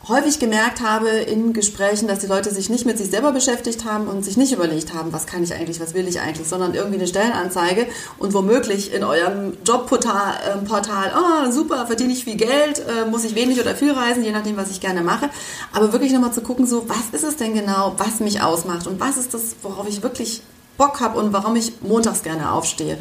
häufig 0.09 0.39
gemerkt 0.39 0.81
habe 0.81 1.09
in 1.09 1.53
Gesprächen, 1.53 2.09
dass 2.09 2.21
die 2.21 2.27
Leute 2.27 2.51
sich 2.51 2.71
nicht 2.71 2.87
mit 2.87 2.97
sich 2.97 3.11
selber 3.11 3.33
beschäftigt 3.33 3.85
haben 3.85 4.07
und 4.09 4.25
sich 4.25 4.37
nicht 4.37 4.53
überlegt 4.53 4.95
haben, 4.95 5.13
was 5.13 5.27
kann 5.27 5.43
ich 5.43 5.53
eigentlich, 5.53 5.81
was 5.81 5.93
will 5.93 6.09
ich 6.09 6.21
eigentlich, 6.21 6.49
sondern 6.49 6.75
irgendwie 6.75 6.97
eine 6.97 7.07
Stellenanzeige 7.07 7.87
und 8.19 8.33
womöglich 8.33 8.95
in 8.95 9.05
eurem 9.05 9.57
Jobportal, 9.65 10.35
äh, 10.47 11.17
oh, 11.17 11.51
super, 11.51 11.87
verdiene 11.87 12.13
ich 12.13 12.25
viel 12.25 12.37
Geld, 12.37 12.79
äh, 12.81 13.09
muss 13.11 13.25
ich 13.25 13.35
wenig 13.35 13.61
oder 13.61 13.75
viel 13.75 13.93
reisen, 13.93 14.25
je 14.25 14.33
nachdem, 14.33 14.57
was 14.57 14.71
ich 14.71 14.81
gerne 14.81 15.03
mache. 15.03 15.29
Aber 15.73 15.93
wirklich 15.93 16.13
nochmal 16.13 16.33
zu 16.33 16.41
gucken, 16.41 16.67
so, 16.67 16.89
was 16.89 17.11
ist 17.13 17.25
es 17.25 17.37
denn 17.37 17.55
genau, 17.55 17.95
was 17.99 18.21
mich 18.21 18.43
ausmacht 18.43 18.87
und 18.87 19.01
was 19.01 19.19
ist 19.19 19.35
das, 19.35 19.57
worauf 19.63 19.87
ich 19.89 20.03
wirklich 20.03 20.43
Bock 20.79 21.01
habe 21.01 21.19
und 21.19 21.35
warum 21.35 21.57
ich 21.57 21.83
montags 21.83 22.23
gerne 22.23 22.53
aufstehe. 22.53 22.97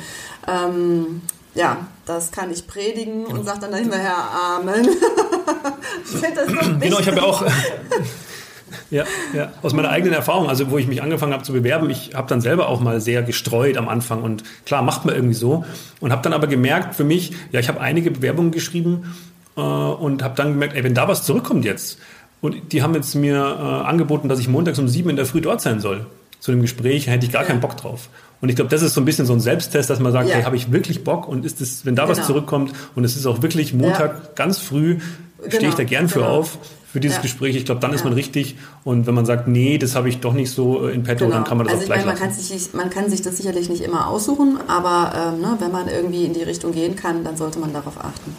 Ähm, 0.47 1.21
ja, 1.55 1.88
das 2.05 2.31
kann 2.31 2.51
ich 2.51 2.67
predigen 2.67 3.25
genau. 3.25 3.39
und 3.39 3.45
sage 3.45 3.59
dann 3.62 3.73
hinterher 3.73 4.15
Amen. 4.15 4.88
ich 6.13 6.21
genau, 6.81 6.99
ich 6.99 7.07
habe 7.07 7.17
ja 7.17 7.23
auch 7.23 7.43
ja, 8.91 9.03
ja, 9.33 9.51
aus 9.62 9.73
meiner 9.73 9.89
eigenen 9.89 10.13
Erfahrung, 10.13 10.47
also 10.47 10.69
wo 10.71 10.77
ich 10.77 10.88
mich 10.88 11.01
angefangen 11.01 11.33
habe 11.33 11.43
zu 11.43 11.53
bewerben, 11.53 11.89
ich 11.89 12.15
habe 12.15 12.27
dann 12.27 12.41
selber 12.41 12.69
auch 12.69 12.79
mal 12.79 13.01
sehr 13.01 13.23
gestreut 13.23 13.77
am 13.77 13.89
Anfang 13.89 14.23
und 14.23 14.43
klar, 14.65 14.81
macht 14.81 15.05
man 15.05 15.15
irgendwie 15.15 15.35
so 15.35 15.65
und 15.99 16.12
habe 16.12 16.21
dann 16.21 16.33
aber 16.33 16.47
gemerkt 16.47 16.95
für 16.95 17.03
mich, 17.03 17.33
ja, 17.51 17.59
ich 17.59 17.67
habe 17.67 17.81
einige 17.81 18.12
Bewerbungen 18.12 18.51
geschrieben 18.51 19.15
äh, 19.57 19.62
und 19.62 20.23
habe 20.23 20.35
dann 20.35 20.53
gemerkt, 20.53 20.75
ey, 20.75 20.83
wenn 20.83 20.93
da 20.93 21.07
was 21.07 21.23
zurückkommt 21.23 21.65
jetzt 21.65 21.99
und 22.41 22.71
die 22.71 22.81
haben 22.81 22.93
jetzt 22.93 23.15
mir 23.15 23.35
äh, 23.35 23.88
angeboten, 23.88 24.29
dass 24.29 24.39
ich 24.39 24.47
montags 24.47 24.79
um 24.79 24.88
sieben 24.88 25.09
in 25.09 25.15
der 25.15 25.25
Früh 25.25 25.41
dort 25.41 25.62
sein 25.62 25.79
soll 25.79 26.05
zu 26.39 26.52
dem 26.52 26.62
Gespräch, 26.62 27.08
hätte 27.08 27.25
ich 27.25 27.32
gar 27.32 27.43
ja. 27.43 27.47
keinen 27.47 27.60
Bock 27.60 27.78
drauf. 27.78 28.10
Und 28.41 28.49
ich 28.49 28.56
glaube, 28.56 28.71
das 28.71 28.82
ist 28.82 28.93
so 28.93 29.02
ein 29.02 29.06
bisschen 29.06 29.25
so 29.25 29.34
ein 29.34 29.39
Selbsttest, 29.39 29.89
dass 29.89 29.99
man 29.99 30.12
sagt, 30.12 30.30
ja. 30.30 30.36
hey, 30.36 30.43
habe 30.43 30.56
ich 30.56 30.71
wirklich 30.71 31.04
Bock 31.04 31.28
und 31.28 31.45
ist 31.45 31.60
es, 31.60 31.86
wenn 31.86 31.95
da 31.95 32.06
genau. 32.06 32.17
was 32.17 32.25
zurückkommt 32.25 32.73
und 32.95 33.04
es 33.04 33.17
ist 33.17 33.25
auch 33.25 33.41
wirklich 33.41 33.73
Montag 33.73 34.13
ja. 34.13 34.30
ganz 34.36 34.60
früh, 34.60 34.99
genau. 35.38 35.49
stehe 35.49 35.69
ich 35.69 35.75
da 35.75 35.84
gern 35.84 36.08
für 36.08 36.19
genau. 36.19 36.38
auf 36.38 36.58
für 36.91 36.99
dieses 36.99 37.17
ja. 37.17 37.21
Gespräch. 37.21 37.56
Ich 37.56 37.65
glaube, 37.65 37.82
dann 37.82 37.93
ist 37.93 38.04
man 38.04 38.13
richtig. 38.13 38.56
Und 38.84 39.06
wenn 39.06 39.13
man 39.13 39.25
sagt, 39.25 39.47
nee, 39.47 39.78
das 39.78 39.95
habe 39.95 40.10
ich 40.10 40.21
doch 40.21 40.34
nicht 40.34 40.52
so 40.52 40.88
äh, 40.88 40.93
in 40.93 41.04
petto, 41.04 41.25
genau. 41.25 41.36
dann 41.36 41.43
kann 41.43 41.58
man 41.58 41.67
das 41.67 41.75
also 41.75 41.84
auch 41.84 41.88
gleich 41.88 42.06
meine, 42.06 42.17
man 42.17 42.19
kann, 42.19 42.34
sich, 42.34 42.73
man 42.73 42.89
kann 42.89 43.10
sich 43.10 43.21
das 43.21 43.38
sicherlich 43.38 43.69
nicht 43.69 43.84
immer 43.84 44.08
aussuchen, 44.08 44.58
aber 44.67 45.34
ähm, 45.36 45.41
ne, 45.41 45.56
wenn 45.60 45.71
man 45.71 45.88
irgendwie 45.88 46.25
in 46.25 46.34
die 46.34 46.41
Richtung 46.41 46.71
gehen 46.71 46.95
kann, 46.95 47.23
dann 47.23 47.38
sollte 47.38 47.60
man 47.60 47.73
darauf 47.73 47.97
achten. 47.99 48.36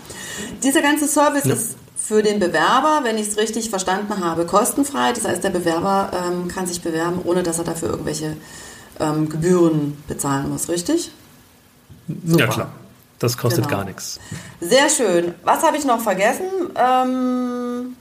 Dieser 0.65 0.83
ganze 0.83 1.07
Service 1.07 1.47
ist 1.47 1.77
für 2.03 2.23
den 2.23 2.41
Bewerber, 2.41 3.01
wenn 3.03 3.19
ich 3.19 3.29
es 3.29 3.37
richtig 3.37 3.71
verstanden 3.71 4.25
habe, 4.25 4.47
kostenfrei. 4.47 5.13
Das 5.13 5.25
heißt, 5.25 5.45
der 5.45 5.51
Bewerber 5.51 6.11
ähm, 6.13 6.49
kann 6.49 6.67
sich 6.67 6.81
bewerben, 6.81 7.21
ohne 7.25 7.43
dass 7.43 7.59
er 7.59 7.65
dafür 7.65 7.91
irgendwelche 7.91 8.37
ähm, 8.99 9.29
Gebühren 9.29 10.03
bezahlen 10.09 10.51
muss, 10.51 10.69
richtig? 10.69 11.13
Super. 12.25 12.41
Ja, 12.41 12.47
klar. 12.47 12.73
Das 13.19 13.37
kostet 13.37 13.65
genau. 13.67 13.77
gar 13.77 13.85
nichts. 13.85 14.19
Sehr 14.61 14.89
schön. 14.89 15.35
Was 15.45 15.63
habe 15.63 15.77
ich 15.77 15.85
noch 15.85 16.01
vergessen? 16.01 16.47
Ähm, 16.75 17.97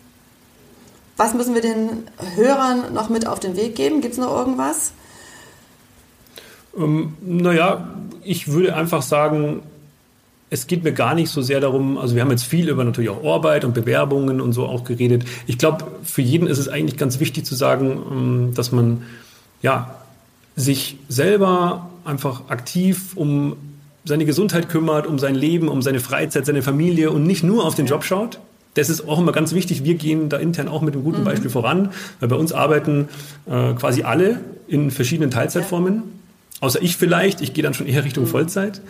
was 1.18 1.34
müssen 1.34 1.54
wir 1.54 1.62
den 1.62 2.08
Hörern 2.36 2.94
noch 2.94 3.10
mit 3.10 3.28
auf 3.28 3.42
den 3.42 3.58
Weg 3.58 3.76
geben? 3.76 4.00
Gibt 4.00 4.14
es 4.14 4.20
noch 4.20 4.34
irgendwas? 4.34 4.94
Ähm, 6.78 7.18
naja, 7.22 7.90
ich 8.24 8.48
würde 8.48 8.76
einfach 8.76 9.02
sagen, 9.02 9.64
es 10.50 10.68
geht 10.68 10.84
mir 10.84 10.94
gar 10.94 11.16
nicht 11.16 11.30
so 11.30 11.42
sehr 11.42 11.60
darum, 11.60 11.98
also 11.98 12.16
wir 12.16 12.22
haben 12.22 12.32
jetzt 12.32 12.44
viel 12.44 12.70
über 12.70 12.84
natürlich 12.84 13.10
auch 13.10 13.24
Arbeit 13.24 13.66
und 13.66 13.74
Bewerbungen 13.74 14.42
und 14.42 14.54
so 14.54 14.66
auch 14.66 14.84
geredet. 14.84 15.26
Ich 15.48 15.58
glaube, 15.58 15.86
für 16.04 16.22
jeden 16.22 16.48
ist 16.48 16.58
es 16.58 16.68
eigentlich 16.68 16.98
ganz 16.98 17.20
wichtig 17.20 17.46
zu 17.46 17.56
sagen, 17.56 18.02
ähm, 18.12 18.52
dass 18.56 18.72
man 18.72 19.04
ja 19.62 19.96
sich 20.56 20.98
selber 21.08 21.90
einfach 22.04 22.50
aktiv 22.50 23.16
um 23.16 23.56
seine 24.06 24.26
Gesundheit 24.26 24.70
kümmert, 24.70 25.06
um 25.06 25.20
sein 25.20 25.36
Leben, 25.36 25.68
um 25.68 25.82
seine 25.82 26.00
Freizeit, 26.00 26.46
seine 26.46 26.62
Familie 26.62 27.12
und 27.12 27.24
nicht 27.24 27.44
nur 27.44 27.66
auf 27.66 27.76
den 27.76 27.86
Job 27.86 28.04
schaut. 28.04 28.40
Das 28.74 28.90
ist 28.90 29.08
auch 29.08 29.20
immer 29.20 29.32
ganz 29.32 29.54
wichtig. 29.54 29.84
Wir 29.84 29.96
gehen 29.96 30.30
da 30.30 30.38
intern 30.38 30.68
auch 30.68 30.82
mit 30.82 30.94
einem 30.94 31.04
guten 31.04 31.22
mhm. 31.22 31.26
Beispiel 31.26 31.50
voran, 31.50 31.90
weil 32.20 32.30
bei 32.30 32.36
uns 32.36 32.54
arbeiten 32.54 33.08
äh, 33.46 33.74
quasi 33.74 34.04
alle 34.04 34.40
in 34.68 34.90
verschiedenen 34.90 35.32
Teilzeitformen. 35.32 36.19
Außer 36.62 36.82
ich 36.82 36.98
vielleicht, 36.98 37.42
ich 37.42 37.54
gehe 37.54 37.64
dann 37.64 37.74
schon 37.74 37.88
eher 37.88 38.04
Richtung 38.04 38.26
mhm. 38.26 38.30
Vollzeit. 38.30 38.82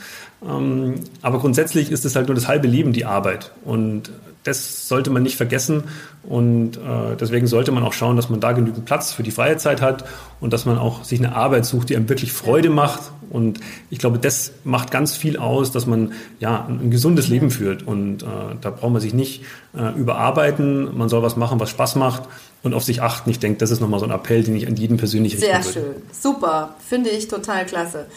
Ähm, 0.47 0.95
aber 1.21 1.39
grundsätzlich 1.39 1.91
ist 1.91 2.05
es 2.05 2.15
halt 2.15 2.27
nur 2.27 2.35
das 2.35 2.47
halbe 2.47 2.67
Leben, 2.67 2.93
die 2.93 3.05
Arbeit. 3.05 3.51
Und 3.63 4.11
das 4.43 4.87
sollte 4.87 5.09
man 5.09 5.23
nicht 5.23 5.37
vergessen. 5.37 5.83
Und 6.23 6.77
äh, 6.77 7.15
deswegen 7.19 7.47
sollte 7.47 7.71
man 7.71 7.83
auch 7.83 7.93
schauen, 7.93 8.15
dass 8.15 8.29
man 8.29 8.39
da 8.39 8.51
genügend 8.51 8.85
Platz 8.85 9.11
für 9.11 9.23
die 9.23 9.31
freie 9.31 9.57
Zeit 9.57 9.81
hat 9.81 10.05
und 10.39 10.53
dass 10.53 10.65
man 10.65 10.77
auch 10.77 11.03
sich 11.03 11.19
eine 11.19 11.35
Arbeit 11.35 11.65
sucht, 11.65 11.89
die 11.89 11.95
einem 11.95 12.09
wirklich 12.09 12.31
Freude 12.31 12.69
macht. 12.69 13.11
Und 13.29 13.59
ich 13.89 13.99
glaube, 13.99 14.17
das 14.17 14.51
macht 14.63 14.91
ganz 14.91 15.15
viel 15.15 15.37
aus, 15.37 15.71
dass 15.71 15.85
man 15.85 16.13
ja 16.39 16.65
ein, 16.65 16.79
ein 16.79 16.91
gesundes 16.91 17.27
Leben 17.27 17.51
führt. 17.51 17.83
Und 17.83 18.23
äh, 18.23 18.25
da 18.61 18.71
braucht 18.71 18.91
man 18.91 19.01
sich 19.01 19.13
nicht 19.13 19.43
äh, 19.77 19.97
überarbeiten. 19.97 20.97
Man 20.97 21.09
soll 21.09 21.21
was 21.21 21.35
machen, 21.35 21.59
was 21.59 21.69
Spaß 21.69 21.95
macht 21.95 22.23
und 22.63 22.73
auf 22.73 22.83
sich 22.83 23.01
achten. 23.01 23.29
Ich 23.29 23.39
denke, 23.39 23.59
das 23.59 23.71
ist 23.71 23.81
nochmal 23.81 23.99
so 23.99 24.05
ein 24.05 24.11
Appell, 24.11 24.43
den 24.43 24.55
ich 24.55 24.67
an 24.67 24.75
jeden 24.75 24.97
persönlich 24.97 25.33
richten 25.33 25.63
Sehr 25.63 25.63
schön. 25.63 25.95
Super. 26.11 26.75
Finde 26.87 27.09
ich 27.09 27.27
total 27.27 27.65
klasse. 27.65 28.07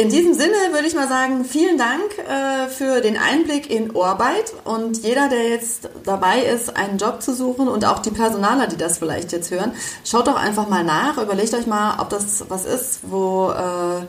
In 0.00 0.08
diesem 0.08 0.32
Sinne 0.32 0.54
würde 0.72 0.86
ich 0.86 0.94
mal 0.94 1.08
sagen, 1.08 1.44
vielen 1.44 1.76
Dank 1.76 2.16
äh, 2.26 2.68
für 2.68 3.02
den 3.02 3.18
Einblick 3.18 3.70
in 3.70 3.94
Arbeit 3.94 4.54
und 4.64 5.04
jeder, 5.04 5.28
der 5.28 5.50
jetzt 5.50 5.90
dabei 6.04 6.40
ist, 6.40 6.74
einen 6.74 6.96
Job 6.96 7.20
zu 7.20 7.34
suchen 7.34 7.68
und 7.68 7.84
auch 7.84 7.98
die 7.98 8.10
Personaler, 8.10 8.66
die 8.66 8.78
das 8.78 8.96
vielleicht 8.96 9.30
jetzt 9.30 9.50
hören, 9.50 9.72
schaut 10.06 10.26
doch 10.26 10.36
einfach 10.36 10.70
mal 10.70 10.84
nach, 10.84 11.18
überlegt 11.18 11.52
euch 11.52 11.66
mal, 11.66 12.00
ob 12.00 12.08
das 12.08 12.46
was 12.48 12.64
ist, 12.64 13.00
wo 13.02 13.50
äh, 13.50 14.06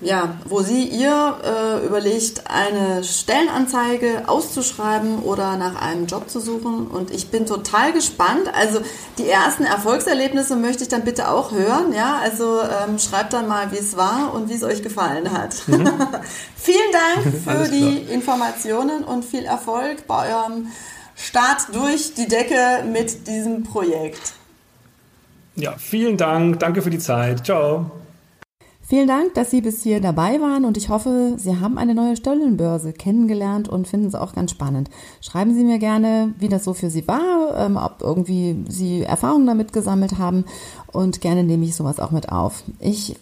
ja, 0.00 0.36
wo 0.44 0.60
sie 0.60 0.84
ihr 0.84 1.36
äh, 1.42 1.86
überlegt, 1.86 2.50
eine 2.50 3.02
Stellenanzeige 3.02 4.28
auszuschreiben 4.28 5.20
oder 5.20 5.56
nach 5.56 5.80
einem 5.80 6.06
Job 6.06 6.28
zu 6.28 6.38
suchen. 6.38 6.86
Und 6.88 7.10
ich 7.10 7.30
bin 7.30 7.46
total 7.46 7.92
gespannt. 7.92 8.52
Also 8.52 8.80
die 9.16 9.28
ersten 9.28 9.64
Erfolgserlebnisse 9.64 10.54
möchte 10.56 10.82
ich 10.82 10.90
dann 10.90 11.04
bitte 11.04 11.30
auch 11.30 11.50
hören. 11.52 11.94
Ja, 11.94 12.18
also 12.22 12.60
ähm, 12.60 12.98
schreibt 12.98 13.32
dann 13.32 13.48
mal, 13.48 13.72
wie 13.72 13.78
es 13.78 13.96
war 13.96 14.34
und 14.34 14.50
wie 14.50 14.54
es 14.54 14.62
euch 14.62 14.82
gefallen 14.82 15.32
hat. 15.32 15.66
Mhm. 15.66 15.86
Vielen 16.56 16.92
Dank 16.92 17.34
für 17.44 17.70
die 17.70 18.12
Informationen 18.12 19.02
und 19.02 19.24
viel 19.24 19.44
Erfolg 19.44 20.06
bei 20.06 20.34
eurem 20.34 20.68
Start 21.14 21.68
durch 21.72 22.12
die 22.12 22.28
Decke 22.28 22.84
mit 22.92 23.26
diesem 23.26 23.62
Projekt. 23.62 24.34
Ja, 25.54 25.74
vielen 25.78 26.18
Dank. 26.18 26.60
Danke 26.60 26.82
für 26.82 26.90
die 26.90 26.98
Zeit. 26.98 27.46
Ciao. 27.46 27.90
Vielen 28.88 29.08
Dank, 29.08 29.34
dass 29.34 29.50
Sie 29.50 29.62
bis 29.62 29.82
hier 29.82 30.00
dabei 30.00 30.40
waren 30.40 30.64
und 30.64 30.76
ich 30.76 30.90
hoffe, 30.90 31.34
Sie 31.38 31.58
haben 31.58 31.76
eine 31.76 31.92
neue 31.92 32.14
Stellenbörse 32.14 32.92
kennengelernt 32.92 33.68
und 33.68 33.88
finden 33.88 34.06
es 34.06 34.14
auch 34.14 34.32
ganz 34.32 34.52
spannend. 34.52 34.90
Schreiben 35.20 35.54
Sie 35.56 35.64
mir 35.64 35.80
gerne, 35.80 36.34
wie 36.38 36.48
das 36.48 36.62
so 36.62 36.72
für 36.72 36.88
Sie 36.88 37.08
war, 37.08 37.56
ähm, 37.56 37.76
ob 37.76 38.00
irgendwie 38.00 38.64
Sie 38.68 39.02
Erfahrungen 39.02 39.46
damit 39.46 39.72
gesammelt 39.72 40.18
haben 40.18 40.44
und 40.92 41.20
gerne 41.20 41.42
nehme 41.42 41.64
ich 41.64 41.74
sowas 41.74 41.98
auch 41.98 42.12
mit 42.12 42.30
auf. 42.30 42.62
Ich 42.78 43.16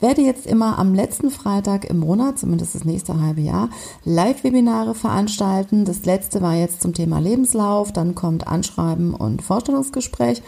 werde 0.00 0.22
jetzt 0.22 0.46
immer 0.46 0.78
am 0.78 0.94
letzten 0.94 1.30
Freitag 1.30 1.84
im 1.84 1.98
Monat, 1.98 2.38
zumindest 2.38 2.74
das 2.74 2.86
nächste 2.86 3.20
halbe 3.20 3.42
Jahr, 3.42 3.68
Live-Webinare 4.06 4.94
veranstalten. 4.94 5.84
Das 5.84 6.06
letzte 6.06 6.40
war 6.40 6.54
jetzt 6.54 6.80
zum 6.80 6.94
Thema 6.94 7.18
Lebenslauf, 7.18 7.92
dann 7.92 8.14
kommt 8.14 8.46
Anschreiben 8.46 9.12
und 9.12 9.42
Vorstellungsgespräch. 9.42 10.40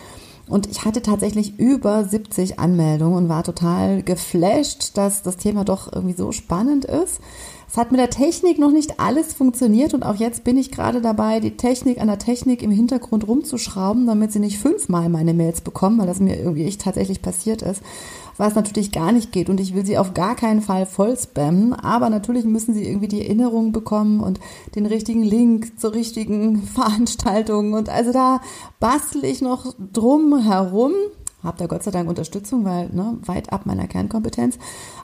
Und 0.48 0.66
ich 0.66 0.84
hatte 0.84 1.02
tatsächlich 1.02 1.58
über 1.58 2.04
70 2.04 2.58
Anmeldungen 2.58 3.16
und 3.16 3.28
war 3.28 3.44
total 3.44 4.02
geflasht, 4.02 4.96
dass 4.96 5.22
das 5.22 5.36
Thema 5.36 5.64
doch 5.64 5.92
irgendwie 5.92 6.16
so 6.16 6.32
spannend 6.32 6.84
ist. 6.84 7.20
Es 7.72 7.78
hat 7.78 7.90
mit 7.90 7.98
der 7.98 8.10
Technik 8.10 8.58
noch 8.58 8.70
nicht 8.70 9.00
alles 9.00 9.32
funktioniert 9.32 9.94
und 9.94 10.02
auch 10.02 10.16
jetzt 10.16 10.44
bin 10.44 10.58
ich 10.58 10.70
gerade 10.70 11.00
dabei, 11.00 11.40
die 11.40 11.56
Technik 11.56 12.02
an 12.02 12.08
der 12.08 12.18
Technik 12.18 12.62
im 12.62 12.70
Hintergrund 12.70 13.26
rumzuschrauben, 13.26 14.06
damit 14.06 14.30
sie 14.30 14.40
nicht 14.40 14.58
fünfmal 14.58 15.08
meine 15.08 15.32
Mails 15.32 15.62
bekommen, 15.62 15.98
weil 15.98 16.06
das 16.06 16.20
mir 16.20 16.36
irgendwie 16.36 16.66
echt 16.66 16.82
tatsächlich 16.82 17.22
passiert 17.22 17.62
ist, 17.62 17.80
was 18.36 18.54
natürlich 18.54 18.92
gar 18.92 19.10
nicht 19.10 19.32
geht. 19.32 19.48
Und 19.48 19.58
ich 19.58 19.74
will 19.74 19.86
sie 19.86 19.96
auf 19.96 20.12
gar 20.12 20.36
keinen 20.36 20.60
Fall 20.60 20.84
voll 20.84 21.16
spammen, 21.16 21.72
aber 21.72 22.10
natürlich 22.10 22.44
müssen 22.44 22.74
sie 22.74 22.86
irgendwie 22.86 23.08
die 23.08 23.22
Erinnerung 23.22 23.72
bekommen 23.72 24.20
und 24.20 24.38
den 24.74 24.84
richtigen 24.84 25.22
Link 25.22 25.80
zur 25.80 25.94
richtigen 25.94 26.62
Veranstaltung. 26.74 27.72
Und 27.72 27.88
also 27.88 28.12
da 28.12 28.42
bastel 28.80 29.24
ich 29.24 29.40
noch 29.40 29.74
drum 29.78 30.42
herum 30.42 30.92
habe 31.42 31.58
da 31.58 31.66
Gott 31.66 31.82
sei 31.82 31.90
Dank 31.90 32.08
Unterstützung, 32.08 32.64
weil 32.64 32.88
ne, 32.90 33.18
weit 33.24 33.52
ab 33.52 33.66
meiner 33.66 33.86
Kernkompetenz. 33.86 34.58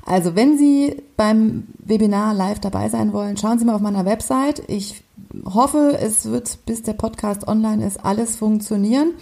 Also 0.04 0.36
wenn 0.36 0.56
Sie 0.58 1.02
beim 1.16 1.68
Webinar 1.78 2.34
live 2.34 2.60
dabei 2.60 2.88
sein 2.88 3.12
wollen, 3.12 3.36
schauen 3.36 3.58
Sie 3.58 3.64
mal 3.64 3.74
auf 3.74 3.80
meiner 3.80 4.04
Website. 4.04 4.62
Ich 4.68 5.02
hoffe, 5.44 5.98
es 6.00 6.26
wird, 6.26 6.64
bis 6.66 6.82
der 6.82 6.94
Podcast 6.94 7.46
online 7.48 7.84
ist, 7.86 8.04
alles 8.04 8.36
funktionieren. 8.36 9.12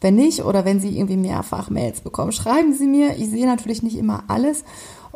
Wenn 0.00 0.16
nicht 0.16 0.44
oder 0.44 0.64
wenn 0.64 0.80
Sie 0.80 0.96
irgendwie 0.98 1.16
mehrfach 1.16 1.70
Mails 1.70 2.00
bekommen, 2.00 2.32
schreiben 2.32 2.74
Sie 2.74 2.86
mir. 2.86 3.16
Ich 3.16 3.30
sehe 3.30 3.46
natürlich 3.46 3.82
nicht 3.82 3.96
immer 3.96 4.24
alles. 4.28 4.64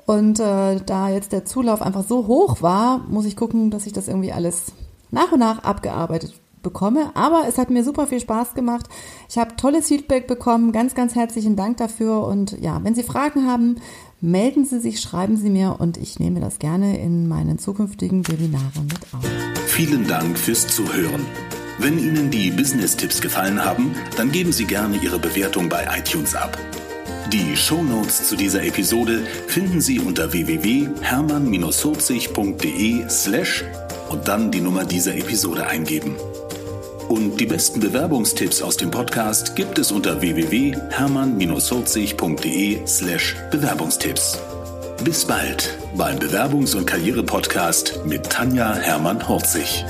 Und 0.07 0.41
äh, 0.41 0.81
da 0.87 1.11
jetzt 1.11 1.33
der 1.33 1.45
Zulauf 1.45 1.83
einfach 1.83 2.05
so 2.05 2.27
hoch 2.27 2.63
war, 2.63 2.99
muss 3.11 3.27
ich 3.27 3.37
gucken, 3.37 3.71
dass 3.71 3.87
ich 3.87 3.93
das 3.93 4.09
irgendwie 4.09 4.33
alles 4.33 4.73
nach 5.11 5.33
und 5.33 5.41
nach 5.41 5.65
abgearbeitet 5.65 6.35
bekomme. 6.63 7.11
Aber 7.15 7.45
es 7.49 7.59
hat 7.59 7.71
mir 7.71 7.85
super 7.85 8.07
viel 8.07 8.21
Spaß 8.21 8.55
gemacht. 8.55 8.87
Ich 9.29 9.39
habe 9.39 9.57
tolles 9.57 9.89
Feedback 9.89 10.27
bekommen. 10.27 10.73
Ganz, 10.73 10.95
ganz 10.95 11.15
herzlichen 11.15 11.57
Dank 11.57 11.79
dafür. 11.79 12.27
Und 12.27 12.59
ja, 12.61 12.81
wenn 12.83 12.95
Sie 12.95 13.03
Fragen 13.03 13.47
haben, 13.47 13.77
melden 14.21 14.65
Sie 14.65 14.81
sich, 14.81 15.01
schreiben 15.01 15.37
Sie 15.37 15.51
mir 15.51 15.77
und 15.79 15.97
ich 15.97 16.19
nehme 16.19 16.41
das 16.41 16.59
gerne 16.59 17.01
in 17.01 17.29
meinen 17.29 17.59
zukünftigen 17.59 18.27
Webinaren 18.27 18.87
mit 18.87 19.15
auf. 19.15 19.25
Vielen 19.67 20.07
Dank 20.07 20.39
fürs 20.39 20.67
Zuhören. 20.67 21.25
Wenn 21.79 21.99
Ihnen 21.99 22.31
die 22.31 22.51
Business-Tipps 22.51 23.21
gefallen 23.21 23.65
haben, 23.65 23.95
dann 24.17 24.33
geben 24.33 24.51
Sie 24.51 24.65
gerne 24.65 24.97
Ihre 24.97 25.21
Bewertung 25.21 25.69
bei 25.69 25.87
iTunes 25.97 26.35
ab. 26.35 26.59
Die 27.33 27.57
Show 27.57 27.83
Notes 27.83 28.27
zu 28.27 28.37
dieser 28.37 28.65
Episode 28.65 29.23
finden 29.47 29.81
Sie 29.81 30.01
unter 30.01 30.33
www.hermann-40.de 30.33 33.09
slash 33.09 33.65
und 34.09 34.27
dann 34.27 34.51
die 34.51 34.63
Nummer 34.63 34.85
dieser 34.85 35.15
Episode 35.15 35.67
eingeben. 35.67 36.17
Und 37.09 37.41
die 37.41 37.47
besten 37.47 37.81
Bewerbungstipps 37.81 38.61
aus 38.61 38.77
dem 38.77 38.91
Podcast 38.91 39.57
gibt 39.57 39.79
es 39.79 39.91
unter 39.91 40.21
www.hermann-40.de 40.21 42.87
slash 42.87 43.35
Bewerbungstipps. 43.51 44.39
Bis 45.05 45.25
bald 45.25 45.79
beim 45.97 46.19
Bewerbungs- 46.19 46.77
und 46.77 46.85
Karriere-Podcast 46.87 48.01
mit 48.05 48.29
Tanja 48.29 48.75
Hermann-Horzig. 48.75 49.87